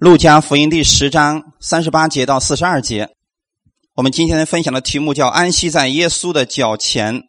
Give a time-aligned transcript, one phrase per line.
[0.00, 3.10] 路加福音第十章三十八节到四十二节，
[3.94, 7.24] 我们今天分享的题目叫“安息在耶稣的脚前”。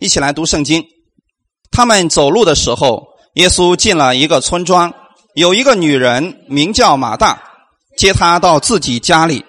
[0.00, 0.82] 一起来读圣经。
[1.70, 4.94] 他们走路的时候，耶稣进了一个村庄，
[5.34, 7.42] 有一个女人名叫马大，
[7.98, 9.44] 接他到自己家里，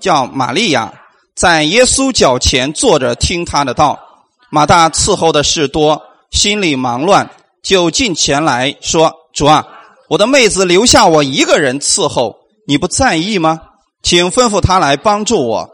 [0.00, 0.90] 叫玛利亚，
[1.34, 4.00] 在耶稣脚前坐着听他的道。
[4.48, 6.00] 马大伺候的事多，
[6.30, 7.30] 心里忙乱，
[7.66, 9.12] 就近前来说。
[9.34, 9.66] 主啊，
[10.08, 12.36] 我的妹子留下我一个人伺候，
[12.68, 13.60] 你不在意吗？
[14.04, 15.68] 请吩咐他来帮助我。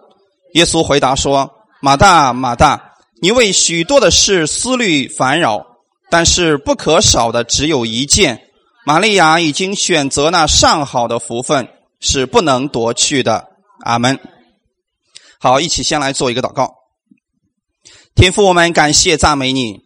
[0.55, 1.51] 耶稣回答说
[1.83, 5.67] ：“马大，马大，你为许多的事思虑烦扰，
[6.11, 8.41] 但是不可少的只有一件。
[8.87, 11.69] 玛利亚已经选择那上好的福分，
[12.01, 13.49] 是不能夺去的。”
[13.85, 14.19] 阿门。
[15.39, 16.73] 好，一起先来做一个祷告。
[18.15, 19.83] 天父，我们感谢赞美你。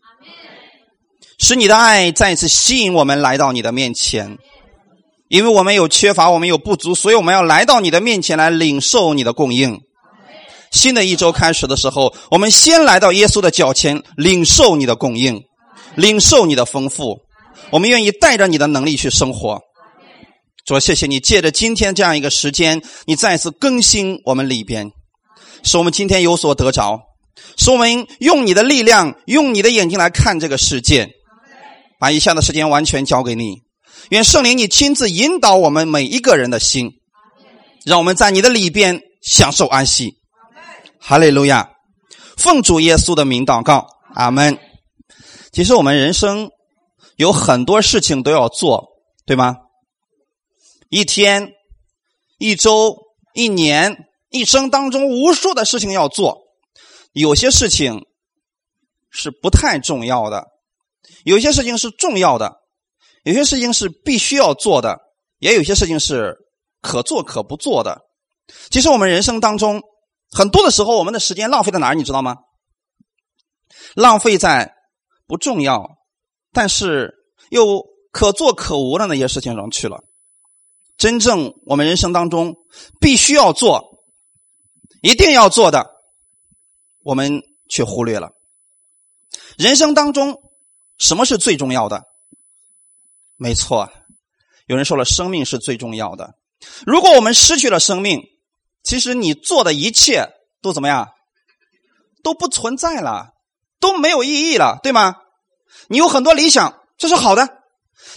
[1.38, 4.38] 使你的爱再次吸引我们来到你的面前，
[5.28, 9.80] 因为我们有缺乏，我们有不足，所以我们要来到你的面前来领受你的供应。
[10.70, 15.42] 新的一周开始的时候，我们先来到耶稣的脚前，领受你的供应，
[15.94, 17.20] 领受你的丰富。
[17.70, 19.60] 我们愿意带着你的能力去生活。
[20.64, 24.90] 主，谢谢你借着今天这样一个时间，你再次更新我们里边，
[25.62, 27.00] 使我们今天有所得着，
[27.56, 31.15] 使我们用你的力量，用你的眼睛来看这个世界。
[31.98, 33.62] 把以下的时间完全交给你，
[34.10, 36.90] 愿圣灵你亲自引导我们每一个人的心，
[37.84, 40.18] 让我们在你的里边享受安息。
[40.98, 41.70] 哈利路亚，
[42.36, 44.58] 奉主耶稣的名祷告，阿门。
[45.52, 46.50] 其实我们人生
[47.16, 48.88] 有很多事情都要做，
[49.24, 49.56] 对吗？
[50.88, 51.52] 一天、
[52.38, 52.96] 一周、
[53.34, 56.42] 一年、一生当中无数的事情要做，
[57.12, 58.04] 有些事情
[59.10, 60.44] 是不太重要的。
[61.24, 62.60] 有些事情是重要的，
[63.24, 64.98] 有些事情是必须要做的，
[65.38, 66.36] 也有些事情是
[66.80, 68.02] 可做可不做的。
[68.70, 69.82] 其实我们人生当中
[70.30, 71.94] 很多的时候，我们的时间浪费在哪儿？
[71.94, 72.36] 你知道吗？
[73.94, 74.74] 浪费在
[75.26, 75.98] 不重要，
[76.52, 77.14] 但是
[77.50, 80.04] 又可做可无的那些事情上去了。
[80.96, 82.54] 真正我们人生当中
[83.00, 84.04] 必须要做、
[85.02, 85.90] 一定要做的，
[87.02, 88.30] 我们却忽略了。
[89.58, 90.40] 人生当中。
[90.98, 92.04] 什么是最重要的？
[93.36, 93.90] 没错，
[94.66, 96.34] 有人说了，生命是最重要的。
[96.86, 98.22] 如果我们失去了生命，
[98.82, 100.28] 其实你做的一切
[100.62, 101.08] 都怎么样？
[102.22, 103.34] 都不存在了，
[103.78, 105.16] 都没有意义了，对吗？
[105.88, 107.62] 你有很多理想，这是好的。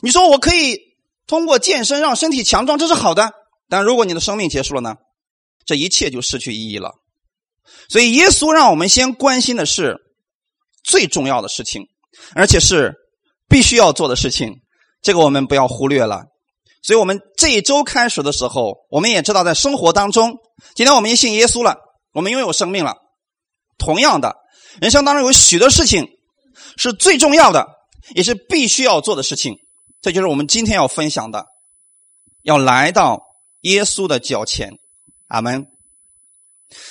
[0.02, 0.80] 你说我可以
[1.28, 3.34] 通过健身让身体强壮，这是好的。
[3.68, 4.96] 但如果你的生命结束了呢？
[5.66, 6.96] 这一切就失去意义了。
[7.90, 10.00] 所以，耶稣让我们先关心的是
[10.84, 11.88] 最重要的事情。
[12.36, 12.94] 而且是
[13.48, 14.62] 必须要做的事情，
[15.02, 16.26] 这个我们不要忽略了。
[16.82, 20.38] 所以，我们这一周开始的时候，我们也知道，在生活当中，
[20.76, 21.76] 今天我们信耶稣了，
[22.14, 22.96] 我们拥有生命了。
[23.78, 24.36] 同样的，
[24.82, 26.08] 人生当中有许多事情
[26.78, 27.68] 是最重要的，
[28.16, 29.58] 也是必须要做的事情。
[30.02, 31.48] 这就是我们今天要分享的，
[32.44, 33.24] 要来到
[33.62, 34.72] 耶稣的脚前。
[35.28, 35.68] 阿门。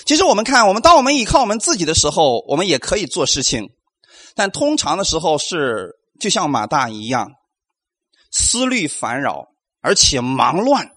[0.04, 3.70] 其实，我们看，我们当我们依靠我们自己的时候，我们也可以做事情。
[4.38, 7.32] 但通常的时候是就像马大一样，
[8.30, 9.48] 思虑烦扰，
[9.80, 10.92] 而且忙乱。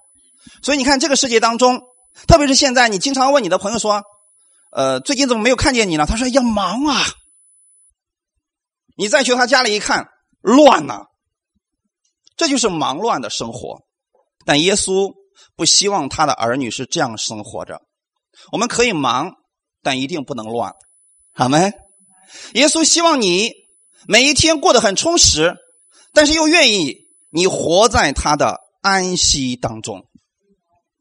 [0.62, 1.82] 所以你看这个世界当中，
[2.28, 4.04] 特别是现在，你经常问你的朋友说
[4.72, 7.02] ：“呃，最近怎么没有看见你呢？”他说：“要忙啊。”
[8.96, 10.08] 你再去他家里一看，
[10.42, 11.06] 乱呐。
[12.38, 13.80] 这就是忙乱的生活。
[14.46, 15.12] 但耶稣
[15.56, 17.82] 不希望他的儿女是这样生活着。
[18.52, 19.32] 我们可以忙，
[19.82, 20.76] 但一定不能乱。
[21.34, 21.72] 好没？
[22.54, 23.52] 耶稣希望你
[24.08, 25.56] 每一天过得很充实，
[26.14, 26.96] 但是又愿意
[27.30, 30.06] 你活在他的安息当中。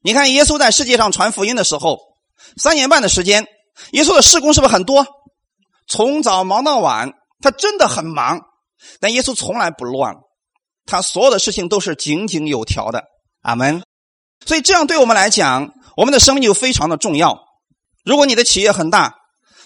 [0.03, 1.99] 你看，耶稣在世界上传福音的时候，
[2.57, 3.47] 三年半的时间，
[3.93, 5.07] 耶稣的事工是不是很多？
[5.87, 8.41] 从早忙到晚，他真的很忙。
[8.99, 10.15] 但耶稣从来不乱，
[10.87, 13.04] 他所有的事情都是井井有条的。
[13.43, 13.83] 阿门。
[14.47, 17.39] 所以这样对我们来讲，我们的生命就非常的重要。
[18.04, 19.16] 如果你的企业很大，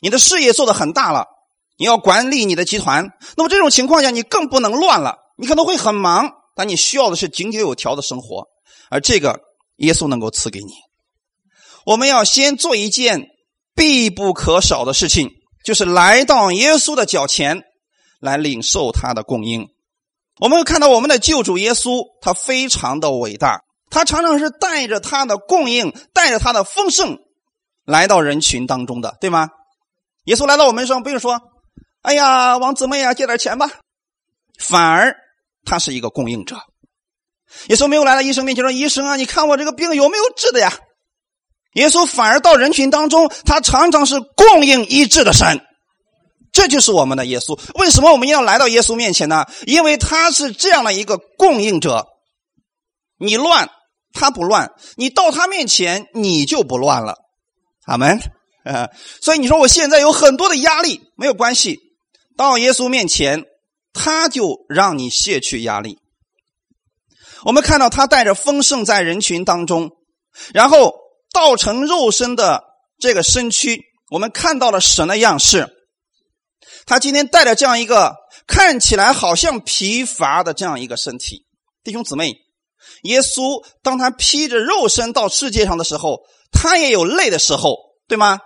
[0.01, 1.27] 你的事业做得很大了。
[1.77, 5.17] 你要管理你的集团，那么这种情况下，你更不能乱了。
[5.37, 8.47] 你可能会很忙，但你需要的是井井有条的生活，
[8.91, 9.41] 而这个
[9.79, 10.73] 耶稣能够赐给你。
[11.85, 13.27] 我们要先做一件
[13.75, 15.31] 必不可少的事情，
[15.65, 17.63] 就是来到耶稣的脚前
[18.21, 19.67] 来领受他的供应。
[20.41, 23.61] 我们会看到我们的救主耶稣，他非常的伟大，
[23.91, 27.19] 他常常是带着他的供应，带着他的丰盛
[27.85, 29.49] 来到人群当中的，对吗？
[30.27, 31.41] 耶稣来到我们身上，不用说。
[32.05, 33.71] 哎呀，王姊妹呀，借点钱吧。
[34.59, 35.17] 反而
[35.65, 36.57] 他是一个供应者，
[37.69, 40.71] 耶稣没有来到医生面前说：“医生啊，你看我这个病有没有治的呀？”
[41.77, 45.61] 耶稣反而到人群当中，他常常是供应医治的神。
[46.53, 47.59] 这就是我们的耶稣。
[47.81, 49.47] 为什么我们要来到耶稣面前呢？
[49.67, 52.07] 因为他是这样的一个供应者。
[53.19, 53.71] 你乱，
[54.13, 57.17] 他不乱；你到他面前，你就不乱了。
[57.87, 58.21] 阿门。
[59.21, 61.81] 所以你说我现在有很多的压力，没有关系，
[62.37, 63.45] 到耶稣面前，
[63.93, 65.99] 他就让你卸去压力。
[67.45, 69.93] 我们看到他带着丰盛在人群当中，
[70.53, 70.95] 然后
[71.33, 72.65] 道成肉身的
[72.99, 75.69] 这个身躯，我们看到了神的样式。
[76.87, 78.15] 他今天带着这样一个
[78.47, 81.47] 看起来好像疲乏的这样一个身体，
[81.83, 82.35] 弟兄姊妹，
[83.03, 87.77] 耶稣当他披着肉身到世界上的时候，他也有累的时候，
[88.09, 88.41] 对吗？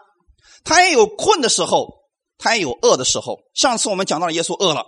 [0.64, 1.97] 他也有困的时候，
[2.38, 3.40] 他也有饿的时候。
[3.55, 4.87] 上次我们讲到了耶稣饿了，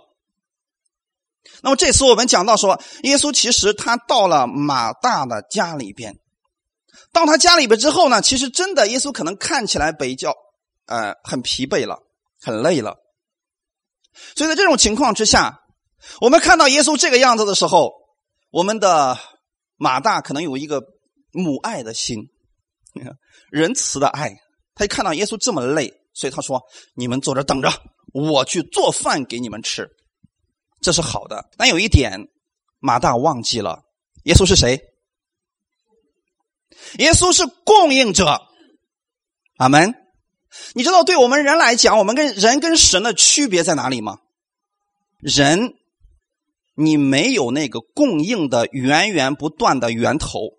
[1.61, 6.19] 那么这次我们讲到说，耶稣其实他到了马大的家里边，
[7.11, 10.33] 到他家里边之后呢，其实真的耶稣可能看起来比较
[10.85, 11.99] 呃很疲惫了，
[12.39, 12.97] 很累了。
[14.35, 15.61] 所以在这种情况之下，
[16.19, 17.91] 我们看到耶稣这个样子的时候，
[18.49, 19.17] 我们的
[19.77, 20.81] 马大可能有一个
[21.31, 22.29] 母爱的心，
[23.51, 24.35] 仁慈的爱。
[24.75, 26.61] 他一看到耶稣这么累，所以他说
[26.95, 27.71] ：“你们坐着等着，
[28.13, 29.89] 我去做饭给你们吃。”
[30.81, 31.49] 这是好的。
[31.57, 32.27] 但有一点，
[32.79, 33.83] 马大忘记了，
[34.23, 34.81] 耶稣是谁？
[36.97, 38.41] 耶稣是供应者。
[39.57, 39.95] 阿门。
[40.73, 44.19] 你知道，对我们人来讲，我们跟人跟神的区别在哪里吗？
[45.19, 45.75] 人，
[46.75, 50.57] 你没有那个供应的源源不断的源头，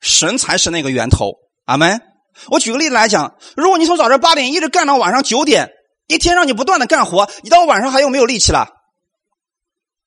[0.00, 1.34] 神才是那个源头。
[1.64, 2.00] 阿门。
[2.46, 5.70] 我举个例子来讲，如果你从早上八点一直干到晚上九点，
[6.06, 8.68] 一天让你不断的干活，你到晚上还有没有力气了？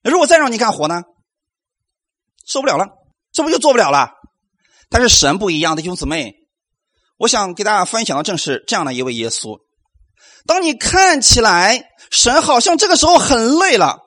[0.03, 1.03] 如果再让你干活呢？
[2.47, 2.87] 受不了了，
[3.31, 4.09] 这不就做不了了？
[4.89, 6.33] 但是神不一样的兄姊妹，
[7.17, 9.59] 我想给大家分享的正是这样的一位耶稣。
[10.45, 13.99] 当你看起来神好像这个时候很累了，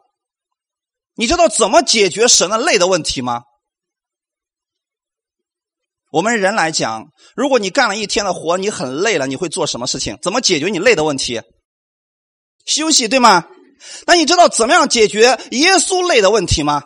[1.14, 3.42] 你知道怎么解决神的累的问题吗？
[6.14, 10.16] 我们人来讲，如果你干了一天的活，你很累了，你会做什么事情？
[10.22, 11.42] 怎么解决你累的问题？
[12.64, 13.48] 休息，对吗？
[14.06, 16.84] 那你知道怎么样解决耶稣累的问题吗？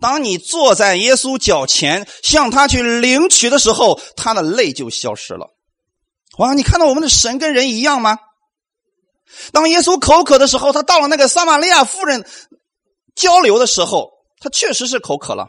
[0.00, 5.48] 当你坐在耶稣脚前，向他去领取的时候，他的累就消失了。
[6.38, 8.16] 哇，你看到我们的神跟人一样吗？
[9.50, 12.24] 当耶稣口渴的时候，他到了那个撒玛利亚妇人
[13.16, 14.08] 交流的时候，
[14.40, 15.48] 他确实是口渴了。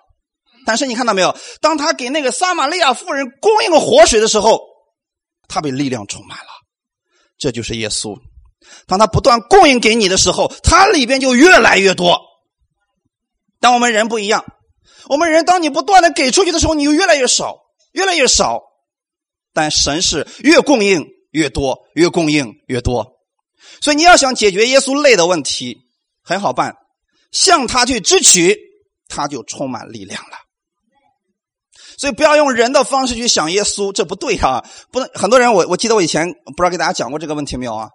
[0.65, 1.35] 但是你看到没有？
[1.61, 4.61] 当他给那个撒玛利亚妇人供应活水的时候，
[5.47, 6.45] 他被力量充满了。
[7.37, 8.17] 这就是耶稣。
[8.87, 12.19] 当他不断供应给你的时候，他里边就越来越多。
[13.59, 14.45] 当我们人不一样，
[15.07, 17.57] 我们人当你不断的给出去的时候，你就越来越少，
[17.91, 18.61] 越来越少。
[19.53, 23.13] 但神是越供应越多，越供应越多。
[23.81, 25.77] 所以你要想解决耶稣累的问题，
[26.23, 26.75] 很好办，
[27.31, 28.57] 向他去支取，
[29.07, 30.37] 他就充满力量了。
[31.97, 34.63] 所以不要用人的方式去想耶稣，这不对啊！
[34.91, 37.89] 不能很多人，我我记得我以前不知道给大家讲过这个问题没有啊？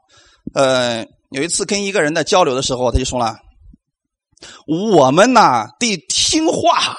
[0.54, 3.36] 呃，有一次跟一个人在交流的时候，他就说了
[4.66, 6.96] ：“我们呐得听话，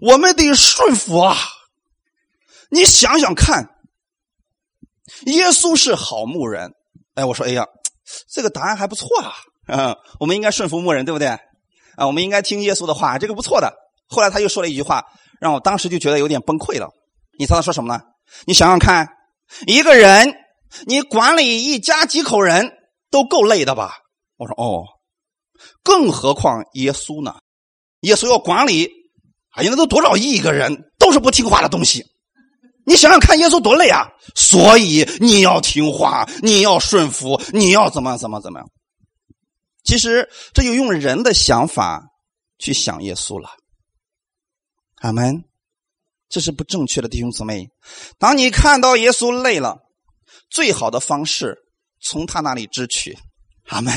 [0.00, 1.36] 我们得顺服啊！
[2.70, 3.68] 你想想看，
[5.26, 6.72] 耶稣是好牧人。”
[7.14, 7.66] 哎，我说：“哎呀，
[8.32, 9.34] 这个答案还不错啊！
[9.68, 11.28] 嗯，我们应该顺服牧人，对不对？
[11.28, 13.72] 啊，我们应该听耶稣的话，这个不错的。”
[14.08, 15.04] 后来他又说了一句话。
[15.42, 16.88] 让我当时就觉得有点崩溃了。
[17.36, 18.00] 你猜他说什么呢？
[18.46, 19.08] 你想想看，
[19.66, 20.32] 一个人
[20.86, 22.70] 你管理一家几口人
[23.10, 23.96] 都够累的吧？
[24.36, 24.86] 我说哦，
[25.82, 27.34] 更何况耶稣呢？
[28.02, 28.88] 耶稣要管理，
[29.50, 32.06] 哎呀，那都多少亿个人，都是不听话的东西。
[32.86, 34.08] 你想想看，耶稣多累啊！
[34.36, 38.68] 所以你要听话，你要顺服，你要怎么怎么怎么样？
[39.82, 42.00] 其实这就用人的想法
[42.58, 43.50] 去想耶稣了。
[45.02, 45.44] 阿门，
[46.28, 47.68] 这是不正确的，弟兄姊妹。
[48.18, 49.78] 当你看到耶稣累了，
[50.48, 51.58] 最好的方式
[52.00, 53.18] 从他那里支取。
[53.68, 53.92] 阿门。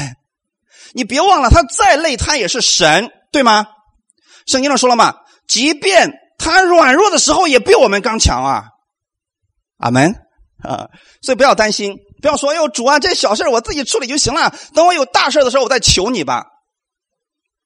[0.93, 3.67] 你别忘了，他再累，他也是神，对吗？
[4.47, 5.15] 圣经上说了嘛，
[5.47, 8.65] 即便他软弱的时候，也比我们刚强啊。
[9.77, 10.11] 阿门
[10.63, 10.89] 啊，
[11.21, 16.47] 所以不要担心，不要说哎呦，主啊，这小事我自己处理就行了，等我有大事的时候，我再求你吧。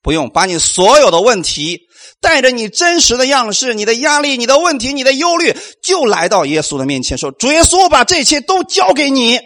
[0.02, 1.82] 不用把你所有的问题。
[2.22, 9.40] 带着你真实的样式，你的压力、你的问题、你的忧虑，就来到耶稣的面前，说：“主耶稣，我把这一切都交给你，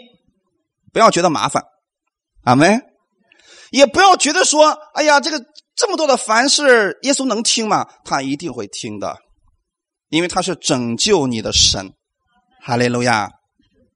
[0.92, 1.64] 不要觉得麻烦，
[2.44, 2.82] 阿门。
[3.70, 5.44] 也不要觉得说，哎呀，这个
[5.76, 7.86] 这么多的凡事，耶稣能听吗？
[8.04, 9.18] 他一定会听的，
[10.10, 11.92] 因为他是拯救你的神。
[12.64, 13.30] 哈利路亚！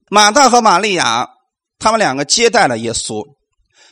[0.10, 1.28] 马大和玛利亚，
[1.80, 3.24] 他们两个接待了耶稣。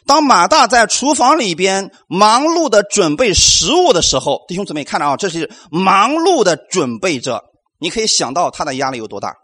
[0.07, 7.43] 当马大在厨房里边忙碌的准备食物的时候，弟兄姊妹看着啊，这是忙碌的准备着。
[7.79, 9.35] 你可以想到他的压力有多大。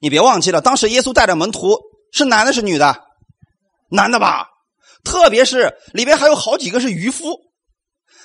[0.00, 1.78] 你别忘记了，当时耶稣带着门徒
[2.12, 2.96] 是男的，是女的？
[3.90, 4.48] 男的吧？
[5.04, 7.38] 特别是里边还有好几个是渔夫。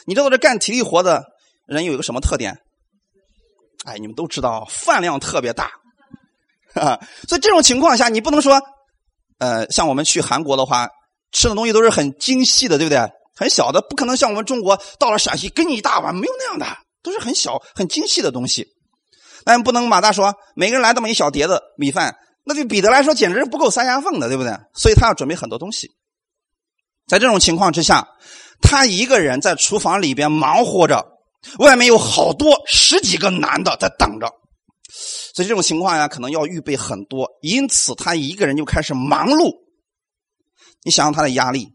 [0.05, 1.23] 你知道这干体力活的
[1.65, 2.57] 人有一个什么特点？
[3.85, 5.71] 哎，你们都知道，饭量特别大。
[7.27, 8.61] 所以这种情况下，你不能说，
[9.39, 10.87] 呃，像我们去韩国的话，
[11.31, 12.99] 吃的东西都是很精细的，对不对？
[13.35, 16.65] 很小的，不可能像我们中国到了陕西给你一大碗，没有那样的，
[17.01, 18.67] 都是很小、很精细的东西。
[19.45, 24.51] 但不能马大说每个人来这么一小碟子米饭，那对彼得来说简直是不够塞牙缝的，对不对？
[24.73, 25.89] 所以他要准备很多东西。
[27.07, 28.05] 在这种情况之下，
[28.61, 31.05] 他一个人在厨房里边忙活着，
[31.59, 34.29] 外面有好多十几个男的在等着，
[34.91, 39.53] 所以这种情况呀，可能要预备很多，因此他一个人就开始忙碌。
[40.83, 41.67] 你想想他的压力，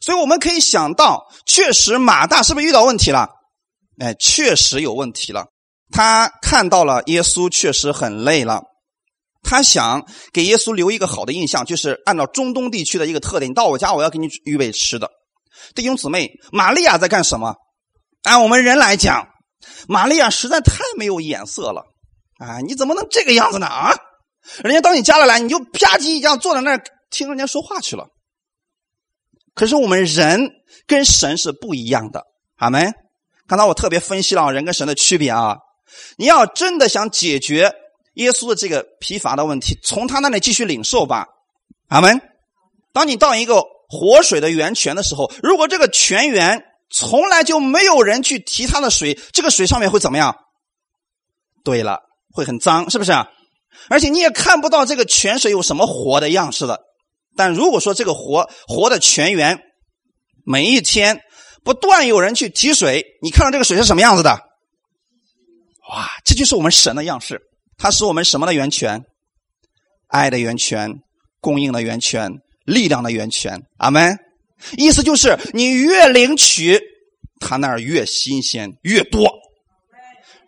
[0.00, 3.28] 所以我们可以想到，确实马大是不是遇到问题了？
[4.00, 5.46] 哎，确实有问题了。
[5.92, 8.62] 他看到了耶稣确实很累了。
[9.42, 15.08] 他想给耶稣留一个好的印象，就是按照中东地区的一个特点，你到我家，我要给你预备吃的。
[15.74, 17.54] 弟兄姊妹，玛利亚在干什么？
[18.24, 19.28] 按我们人来讲，
[19.86, 21.84] 玛利亚实在太没有眼色了
[22.38, 22.60] 啊！
[22.60, 23.66] 你怎么能这个样子呢？
[23.66, 23.94] 啊！
[24.62, 28.06] 人家到你家里来，你就啪叽一样坐在那儿听人家说话去了。
[29.54, 30.50] 可是我们人
[30.86, 32.24] 跟神是不一样的，
[32.56, 32.92] 阿门。
[33.46, 35.56] 刚才我特别分析了人跟神的区别啊！
[36.16, 37.72] 你要真的想解决。
[38.14, 41.26] 耶稣的这个疲乏的问题，从他那里继续领受吧，
[41.88, 42.18] 阿门。
[42.94, 50.34] 当你到一个活水的源泉的时候，如果这个泉源从来就没有人去提它的水，这个水上面会怎么样？
[51.62, 52.00] 对了，
[52.36, 53.26] 会很脏，是不是啊？
[53.88, 56.80] 而且你也看不到这个泉水有什么活的样式的。
[57.34, 59.58] 但如果说这个活活的泉源，
[60.44, 61.20] 每一天
[61.64, 64.30] 不断有人去提水，你看到这个水是什么样子的？
[65.90, 67.40] 哇，这就是我们神的样式。
[67.78, 69.02] 它是我们什么的源泉？
[70.08, 70.92] 爱的源泉，
[71.40, 72.30] 供应的源泉，
[72.64, 73.62] 力量的源泉。
[73.78, 74.18] 阿门。
[74.76, 76.80] 意思就是，你越领取，
[77.40, 79.30] 他那儿越新鲜，越多。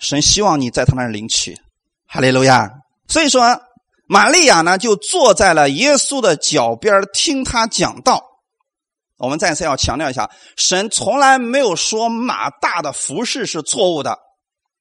[0.00, 1.57] 神希望你在他那儿领取。
[2.09, 2.71] 哈利路亚。
[3.07, 3.61] 所以说，
[4.07, 8.25] 玛利亚呢，就坐在了耶稣的脚边听他讲道。
[9.19, 14.19] 我们再次要强调一下，神从来没有说马大的服饰是错误的，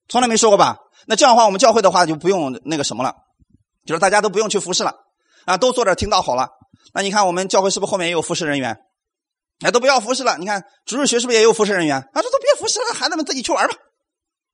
[0.07, 0.77] 从来没说过吧？
[1.07, 3.15] 那这样的话，我们教会的话就不用那个什么了，
[3.85, 4.93] 就是大家都不用去服侍了，
[5.45, 6.49] 啊，都坐这听到好了。
[6.93, 8.77] 那你看我们教会是不是后面也有服侍人员？
[9.65, 10.37] 哎，都不要服侍了。
[10.37, 11.97] 你看主日学是不是也有服侍人员？
[11.97, 13.73] 啊，这都别服侍了，孩子们自己去玩吧。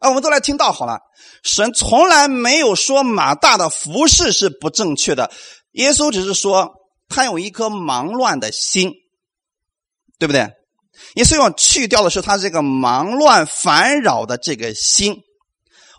[0.03, 1.00] 啊，我们都来听到好了。
[1.43, 5.31] 神从来没有说马大的服饰是不正确的，
[5.72, 6.74] 耶稣只是说
[7.07, 8.91] 他有一颗忙乱的心，
[10.19, 10.41] 对不对？
[11.15, 15.22] 耶稣要去掉的是他这个忙乱烦扰的这个心。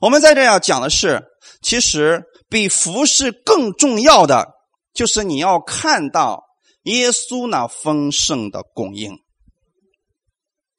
[0.03, 1.23] 我们在这要讲的是，
[1.63, 4.49] 其实比服饰更重要的，
[4.93, 6.45] 就是你要看到
[6.83, 9.19] 耶稣那丰盛的供应。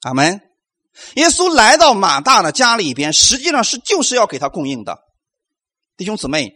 [0.02, 0.45] 阿门。
[1.14, 4.98] 耶稣来到马大的家里边，实际上是就是要给他供应的。
[5.96, 6.52] 弟兄姊妹，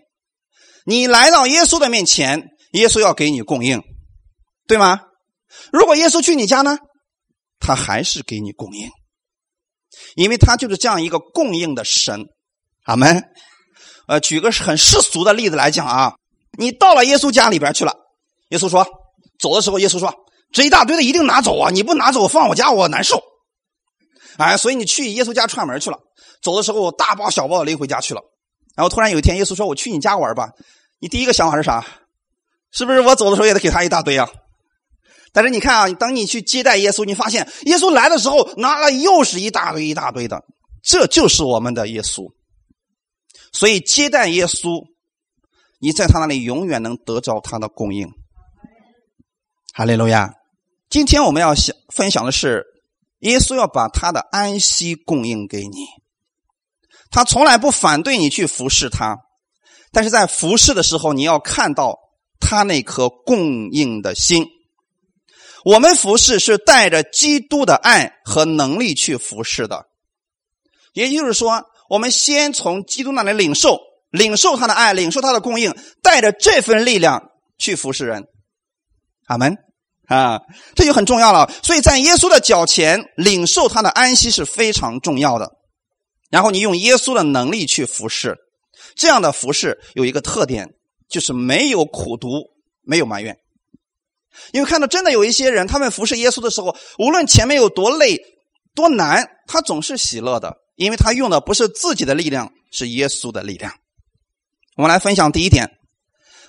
[0.84, 3.82] 你来到耶稣的面前，耶稣要给你供应，
[4.66, 5.00] 对吗？
[5.72, 6.78] 如果耶稣去你家呢，
[7.58, 8.90] 他还是给你供应，
[10.14, 12.26] 因为他就是这样一个供应的神。
[12.84, 13.22] 阿门。
[14.06, 16.14] 呃，举个很世俗的例子来讲啊，
[16.58, 17.94] 你到了耶稣家里边去了，
[18.48, 18.84] 耶稣说，
[19.38, 20.12] 走的时候，耶稣说，
[20.52, 23.22] 这一大堆的一定拿走啊，你不拿走放我家我难受。
[24.44, 25.98] 哎，所以你去耶稣家串门去了，
[26.42, 28.22] 走的时候大包小包的拎回家去了。
[28.74, 30.50] 然后突然有一天，耶稣说我去你家玩吧，
[30.98, 31.84] 你第一个想法是啥？
[32.72, 34.30] 是不是我走的时候也得给他一大堆啊？
[35.32, 40.42] 但是你看啊，当你去接待耶稣，你发现耶稣来的时候拿了又是一大堆一大堆的，
[40.82, 42.32] 这就是我们的耶稣。
[43.52, 44.84] 所以接待耶稣，
[45.80, 48.08] 你在他那里永远能得着他的供应。
[49.72, 50.32] 哈利路亚！
[50.88, 52.64] 今天我们要想分享的是，
[53.20, 55.86] 耶稣要把他的安息供应给你。
[57.10, 59.16] 他从来不反对你去服侍他，
[59.92, 61.98] 但是在服侍的时候，你要看到
[62.38, 64.46] 他那颗供应的心。
[65.64, 69.86] 我们服侍是带着基督的爱和能力去服侍的，
[70.92, 71.64] 也就是说。
[71.90, 73.80] 我们先从基督那里领受，
[74.12, 75.74] 领受他的爱，领受他的供应，
[76.04, 78.28] 带着这份力量去服侍人。
[79.26, 79.56] 阿门。
[80.10, 80.40] 啊，
[80.74, 81.48] 这就很重要了。
[81.62, 85.52] 所以在耶稣的脚前领受他的安息是非常重要的。
[86.30, 88.36] 然后你用耶稣的能力去服侍，
[88.96, 90.68] 这样的服侍有一个特点，
[91.08, 92.28] 就是没有苦读，
[92.82, 93.36] 没有埋怨。
[94.52, 98.18] 因为看到真的有一些人，他们服侍耶稣的时候，无论前面有多累、
[98.74, 103.72] 多难，他总是喜乐的，因为他用的不是自己的力量，是耶稣的力量。
[104.76, 105.70] 我们来分享第一点，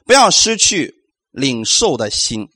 [0.06, 0.96] 不要失去
[1.32, 2.48] 领受的心。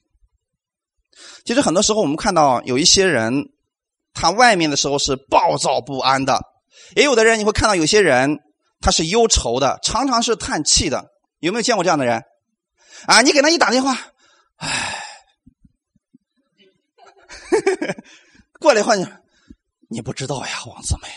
[1.46, 3.52] 其实很多时候我们看到有一些人，
[4.14, 6.42] 他外面的时候是暴躁不安的，
[6.96, 8.40] 也有的人你会看到有些人
[8.82, 11.06] 他是忧愁的，常常是叹气的。
[11.40, 12.24] 有没有见过这样的人？
[13.06, 13.96] 啊，你给他一打电话，
[14.58, 15.04] 唉。
[18.60, 19.06] 过来话你，
[19.90, 21.08] 你不知道呀，王姊妹。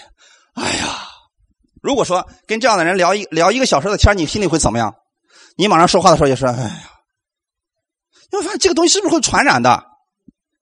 [0.53, 1.09] 哎呀，
[1.81, 4.95] 如果说跟这样的人聊一聊一个小时的天，你心里会怎么样？
[5.57, 6.91] 你马上说话的时候也是，哎呀，
[8.31, 9.83] 你会发现这个东西是不是会传染的？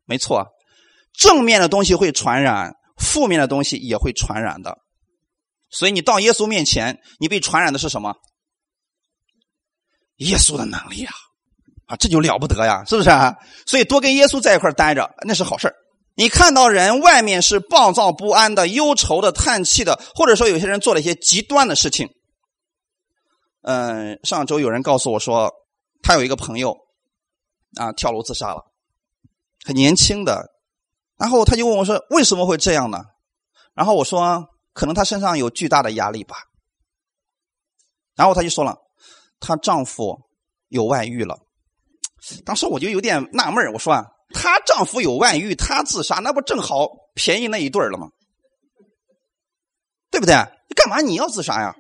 [0.06, 0.46] 没错，
[1.12, 4.78] 正面的东西会传染，负面的东西也会传染的。
[5.68, 8.14] 所以你到耶稣面前，你被传染的是什么？
[10.16, 11.12] 耶稣的能力啊！
[11.88, 13.10] 啊，这就了不得呀，是不是？
[13.10, 13.36] 啊？
[13.66, 15.75] 所以多跟耶稣在一块待着，那是好事
[16.14, 22.08] 你看到人外面是暴躁不安的、忧愁的、叹气的，或者说有些人做了一些极端的事情。
[23.60, 25.52] 嗯，上周有人告诉我说，
[26.02, 26.75] 他有一个朋友
[27.75, 28.64] 啊跳楼自杀了，
[29.66, 30.49] 很年轻的，
[31.18, 33.02] 然后他就问我说：“为什么会这样呢？”
[33.75, 36.37] 然后我说：“可能她身上有巨大的压力吧。”
[38.14, 38.76] 然后他就说了
[39.40, 40.20] ：“她丈夫
[40.68, 41.37] 有外遇了。”
[42.46, 48.06] 当时我就有点纳闷我说啊，她丈夫有外遇，她自杀，那不正好便宜那一对了吗？
[50.12, 50.37] 对不对？
[50.68, 51.75] 你干嘛你要自杀呀？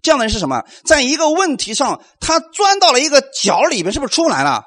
[0.00, 0.64] 这样的人是什么？
[0.84, 4.64] 在一个问题上，他钻到了一个角里边，是不是出不来了？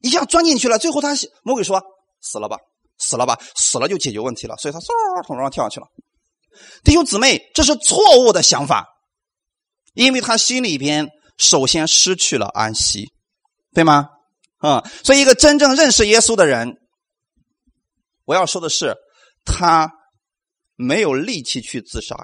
[0.00, 1.82] 一下钻进去了，最后他魔鬼说
[2.20, 2.56] ：“死了吧，
[2.98, 4.86] 死了吧，死了就解决问题了。”所以他嗖
[5.26, 5.86] 从楼上跳下去了。
[6.84, 8.86] 弟兄姊妹，这是错误的想法，
[9.94, 13.12] 因为他心里边首先失去了安息。
[13.74, 14.08] 对吗？
[14.56, 16.78] 啊，所以一个真正认识耶稣的人，
[18.24, 18.96] 我要说的是，
[19.44, 19.92] 他
[20.74, 22.16] 没有力气去自杀，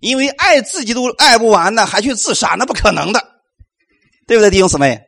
[0.00, 3.20] 因为爱自己都爱不完的，还去自杀，那不可能的，
[4.26, 5.00] 对不对，弟兄姊妹？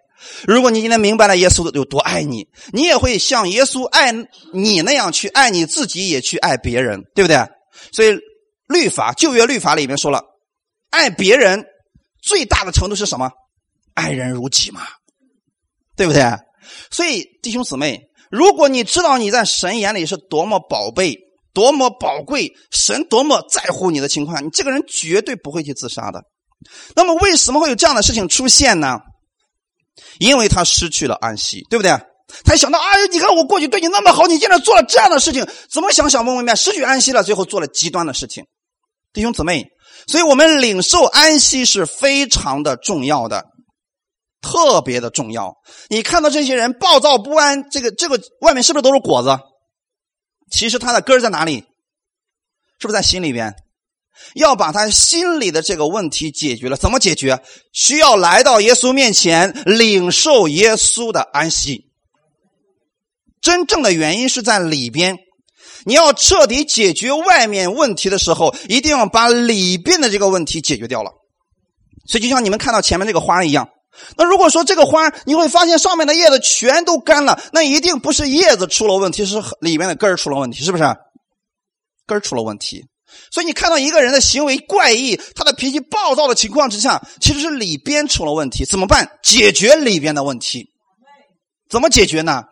[0.46, 4.12] 如果你今天明白了耶稣有多爱你，你也会像耶稣爱
[4.52, 7.36] 你那样去爱你自己，也去爱别人，对不对？
[7.92, 8.18] 所以
[8.68, 10.22] 律法旧约律法里面说了，
[10.90, 11.64] 爱别人
[12.22, 13.30] 最大的程度是什么？
[13.94, 14.82] 爱人如己嘛，
[15.96, 16.22] 对不对？
[16.90, 21.18] 所以弟兄姊妹，如果你知道你在神眼里是多么宝贝、
[21.52, 26.22] 多么宝贵，神多么在乎你的情况，你这个人绝对不会去自杀的。
[26.94, 29.00] 那么为什么会有这样的事情出现呢？
[30.18, 31.90] 因为他失去了安息，对不对？
[32.44, 36.54] 他想到，哎呀，你看我过去对你那么好，你竟然做了这样的事情，怎么想想不明白？
[36.54, 38.44] 失去安息了，最后做了极端的事情。
[39.12, 39.66] 弟兄姊妹，
[40.06, 43.46] 所以我们领受安息是非常的重要的。
[44.40, 45.54] 特别的重要。
[45.88, 49.38] 你看到这些人暴躁不安，这个这个外面是不是都是果子？
[50.50, 51.64] 其实他的根在哪里？
[52.80, 53.54] 是不是在心里边？
[54.34, 57.42] 要把他心里的这个问题解决了，怎么解决？
[57.72, 61.86] 需要来到耶稣面前，领受耶稣的安息。
[63.40, 65.18] 真正的原因是在里边。
[65.84, 71.10] 你要彻底解决外面问题的时候，一定要把里边的这个问题解决掉了。
[72.06, 73.68] 所以，就像你们看到前面这个花一样。
[74.16, 80.84] 那如果说这个花，你会发现上面的叶子全都干了，那一定不是叶子出了问题，是里面的根出了问题，是不是？
[82.06, 82.84] 根出了问题。
[83.30, 88.64] 所以你看到一个人的行为怪异，他的脾气暴躁的情况之下，其实是里边出了问题。
[88.64, 89.18] 怎么办？
[89.22, 90.70] 解决里边的问题。
[91.68, 92.42] 怎么解决呢？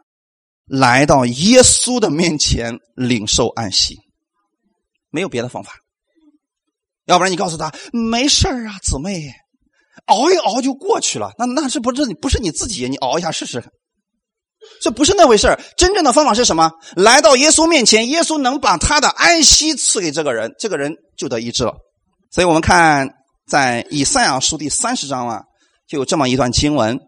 [0.67, 3.97] 来到耶稣的面前领受安息，
[5.11, 5.73] 没有别的方法。
[7.07, 9.33] 要不然你告诉他没事啊，姊妹。
[10.07, 12.89] 熬一熬就过去了，那那是不是不是你自己？
[12.89, 13.63] 你熬一下试试，
[14.81, 16.71] 这不是那回事真正的方法是什么？
[16.97, 21.75] 来到耶稣面前，耶稣能把他的安息赐给这个人，这个人就得医治了。
[22.31, 23.09] 所以我们看
[23.47, 25.43] 在以赛亚书第三十章啊，
[25.89, 26.99] 就有这么一段经文：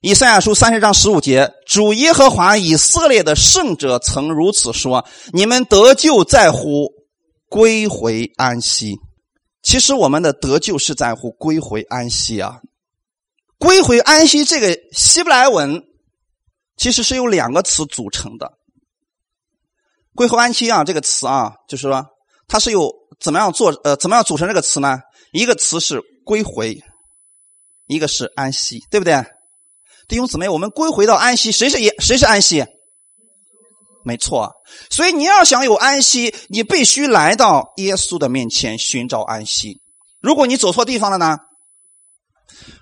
[0.00, 6.88] 以赛亚书三十章十五节，主耶和华以色列的圣者曾如此说：“你们得救在乎
[7.48, 8.96] 归回安息。”
[9.62, 12.60] 其实我们的得救是在乎归回安息啊，
[13.58, 15.82] 归回安息这个希伯来文
[16.80, 18.54] 其实是由两个词组成的。
[20.14, 22.06] 归回安息啊这个词啊，就是说
[22.48, 22.90] 它是由
[23.20, 24.98] 怎么样做呃怎么样组成这个词呢？
[25.30, 26.80] 一个词是归回，
[27.86, 29.22] 一个是安息，对不对？
[30.08, 32.64] 弟兄姊妹，我们归回到安息，谁是也谁是安息？
[34.06, 34.50] 没错，
[34.88, 39.82] 所以你要想有安息，你必须来到耶稣的面前寻找安息。
[40.22, 41.36] 如果你走错地方了呢？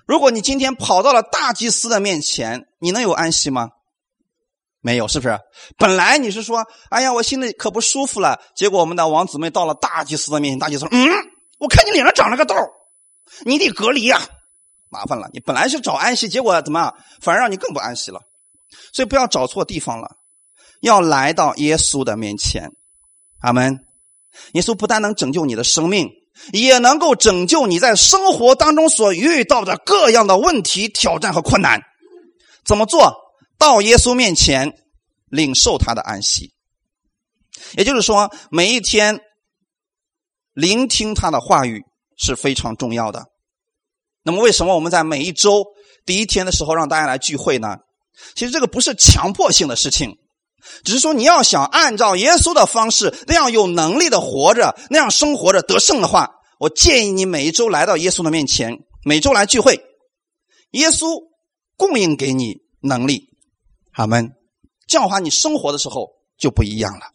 [0.07, 3.67] 如果你今天跑到了大祭司的面前，你能有安息吗？
[4.81, 5.37] 没有，是不是？
[5.77, 8.39] 本来你是说，哎呀，我心里可不舒服了。
[8.55, 11.09] 结果我们的王子妹到了大祭司的面前，大祭司说：“嗯，
[11.59, 12.55] 我看你脸上长了个痘，
[13.45, 14.21] 你得隔离呀，
[14.89, 15.29] 麻烦了。
[15.33, 18.21] 你本来是找安息，结果怎么反而让你更不安息了？
[18.93, 20.11] 所以不要找错地方了，
[20.81, 22.69] 要来到耶稣的面前。
[23.41, 23.79] 阿门。
[24.53, 26.07] 耶稣不但能拯救你的生命，
[26.53, 31.81] 也能够拯救你在生活当中所遇到的各样的问题、挑战和困难。
[32.63, 33.11] 怎么做？
[33.59, 34.73] 到耶稣面前，
[35.27, 36.53] 领受他的安息。
[37.73, 39.19] 也就是说，每一天
[40.53, 41.83] 聆听他的话语
[42.17, 43.25] 是非常重要的。
[44.23, 45.65] 那么，为什么我们在每一周
[46.05, 47.77] 第一天的时候让大家来聚会呢？
[48.35, 50.17] 其实这个不是强迫性的事情，
[50.83, 59.81] 只是说你要想按照耶稣的方式那样有能力的活着，那样生活着得胜的话，我建议你每一周来到耶稣的面前，每周来聚会，
[60.71, 61.07] 耶稣
[61.77, 63.28] 供应给你能力。
[63.99, 64.31] 阿门，
[64.87, 66.07] 这样话，你生活的时候
[66.37, 67.07] 就不一样了。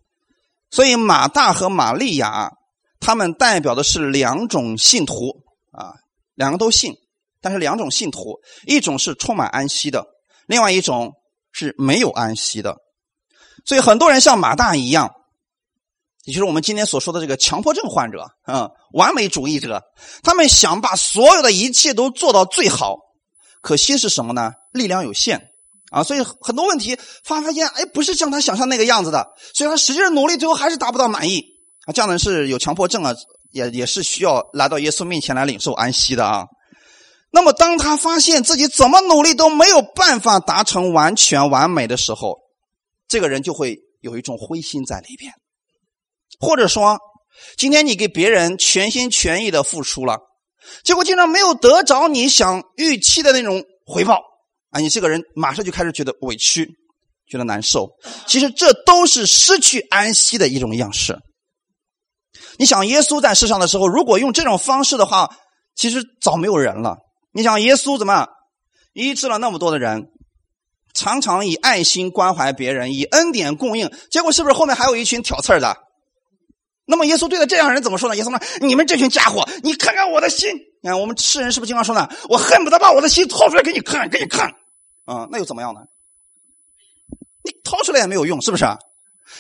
[0.71, 2.53] 所以马大和玛利亚，
[3.01, 5.31] 他们代表的是两种信徒
[5.73, 5.95] 啊，
[6.35, 6.95] 两个都信，
[7.41, 10.05] 但是两种信徒，一种是充满安息的，
[10.47, 11.15] 另外一种
[11.53, 12.77] 是没有安息的。
[13.65, 15.11] 所以很多人像马大一样，
[16.25, 19.83] 也就是我们今天所说的这个强迫症患者啊，完美主义者，
[20.23, 22.99] 他们想把所有的一切都做到最好，
[23.63, 24.53] 可惜是什么呢？
[24.71, 25.53] 力量有限。
[25.95, 31.41] 啊，所以很多问题发发现，哎，不是像他想象那个样子的，所以他使劲努力，最后还是达不到满意
[31.87, 31.93] 啊。
[31.93, 33.15] 这样的人是有强迫症啊，
[33.53, 36.47] 也也是需要来到耶稣面前来领受安息的啊。
[37.31, 42.39] 那么，当他发现自己怎么努力都没有办法达成完全完美的时候，
[43.07, 45.33] 这个人就会有一种灰心在里边，
[46.41, 46.99] 或者说，
[47.57, 50.19] 今天你给别人全心全意的付出了，
[50.83, 54.21] 结果竟然没有得着你想预期的那种回报。
[54.75, 56.69] 啊，你这个人马上就开始觉得委屈，
[57.29, 57.89] 觉得难受。
[58.27, 61.17] 其实这都是失去安息的一种样式。
[62.59, 65.31] 你想，耶稣在世上的时候，如果用这种方式的话，
[65.77, 66.97] 其实早没有人了。
[67.33, 68.27] 你想，耶稣怎么
[68.95, 70.09] 医治了那么多的人，
[70.93, 75.77] 常常以爱心关怀别人，以恩典供应，结果是不是后面还有一群挑刺儿的？
[76.87, 78.17] 那么耶稣对待这样人怎么说呢？
[78.17, 80.51] 耶稣说：“你们这群家伙，你看看我的心。
[80.83, 82.09] 你看我们世人是不是经常说呢？
[82.29, 84.53] 我恨不得把我的心掏出来给你看，给你看。”
[85.05, 85.81] 啊，那又怎么样呢？
[87.45, 88.65] 你掏出来也没有用，是不是？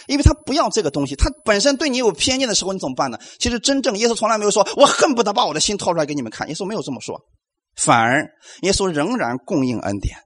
[0.09, 3.19] 因为他不要这个东西，他本身对你有偏见的时候，你怎么办呢？
[3.39, 6.49] 其实真正耶稣从来没有说，我恨不得把我的心掏出来给你们看。
[6.49, 7.19] 耶稣没有这么说，
[7.77, 8.27] 反而
[8.63, 10.17] 耶稣仍然供应恩典，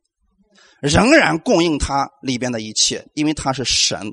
[0.81, 4.13] 仍然供应他里边的一切，因为他是神。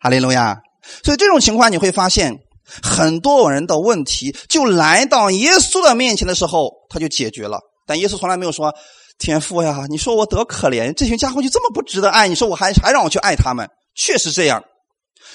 [0.00, 0.56] 哈利路亚！
[1.04, 2.36] 所以这种情况你会发现，
[2.82, 7.60] 很多人的问题就来到耶稣的面前的时候，他就解决了。
[7.86, 8.74] 但耶稣从来没有说。
[9.18, 14.62] 天父呀，你说我多可怜，这群家伙就这么不值得爱，你说我还还让我去爱他们，确实这样。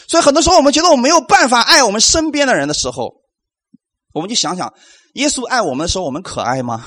[0.07, 3.13] 所以很多时候我们觉得我没有办法爱我们身边的人的时候，
[4.13, 4.73] 我们就想想，
[5.13, 6.85] 耶稣爱我们的时候，我们可爱吗？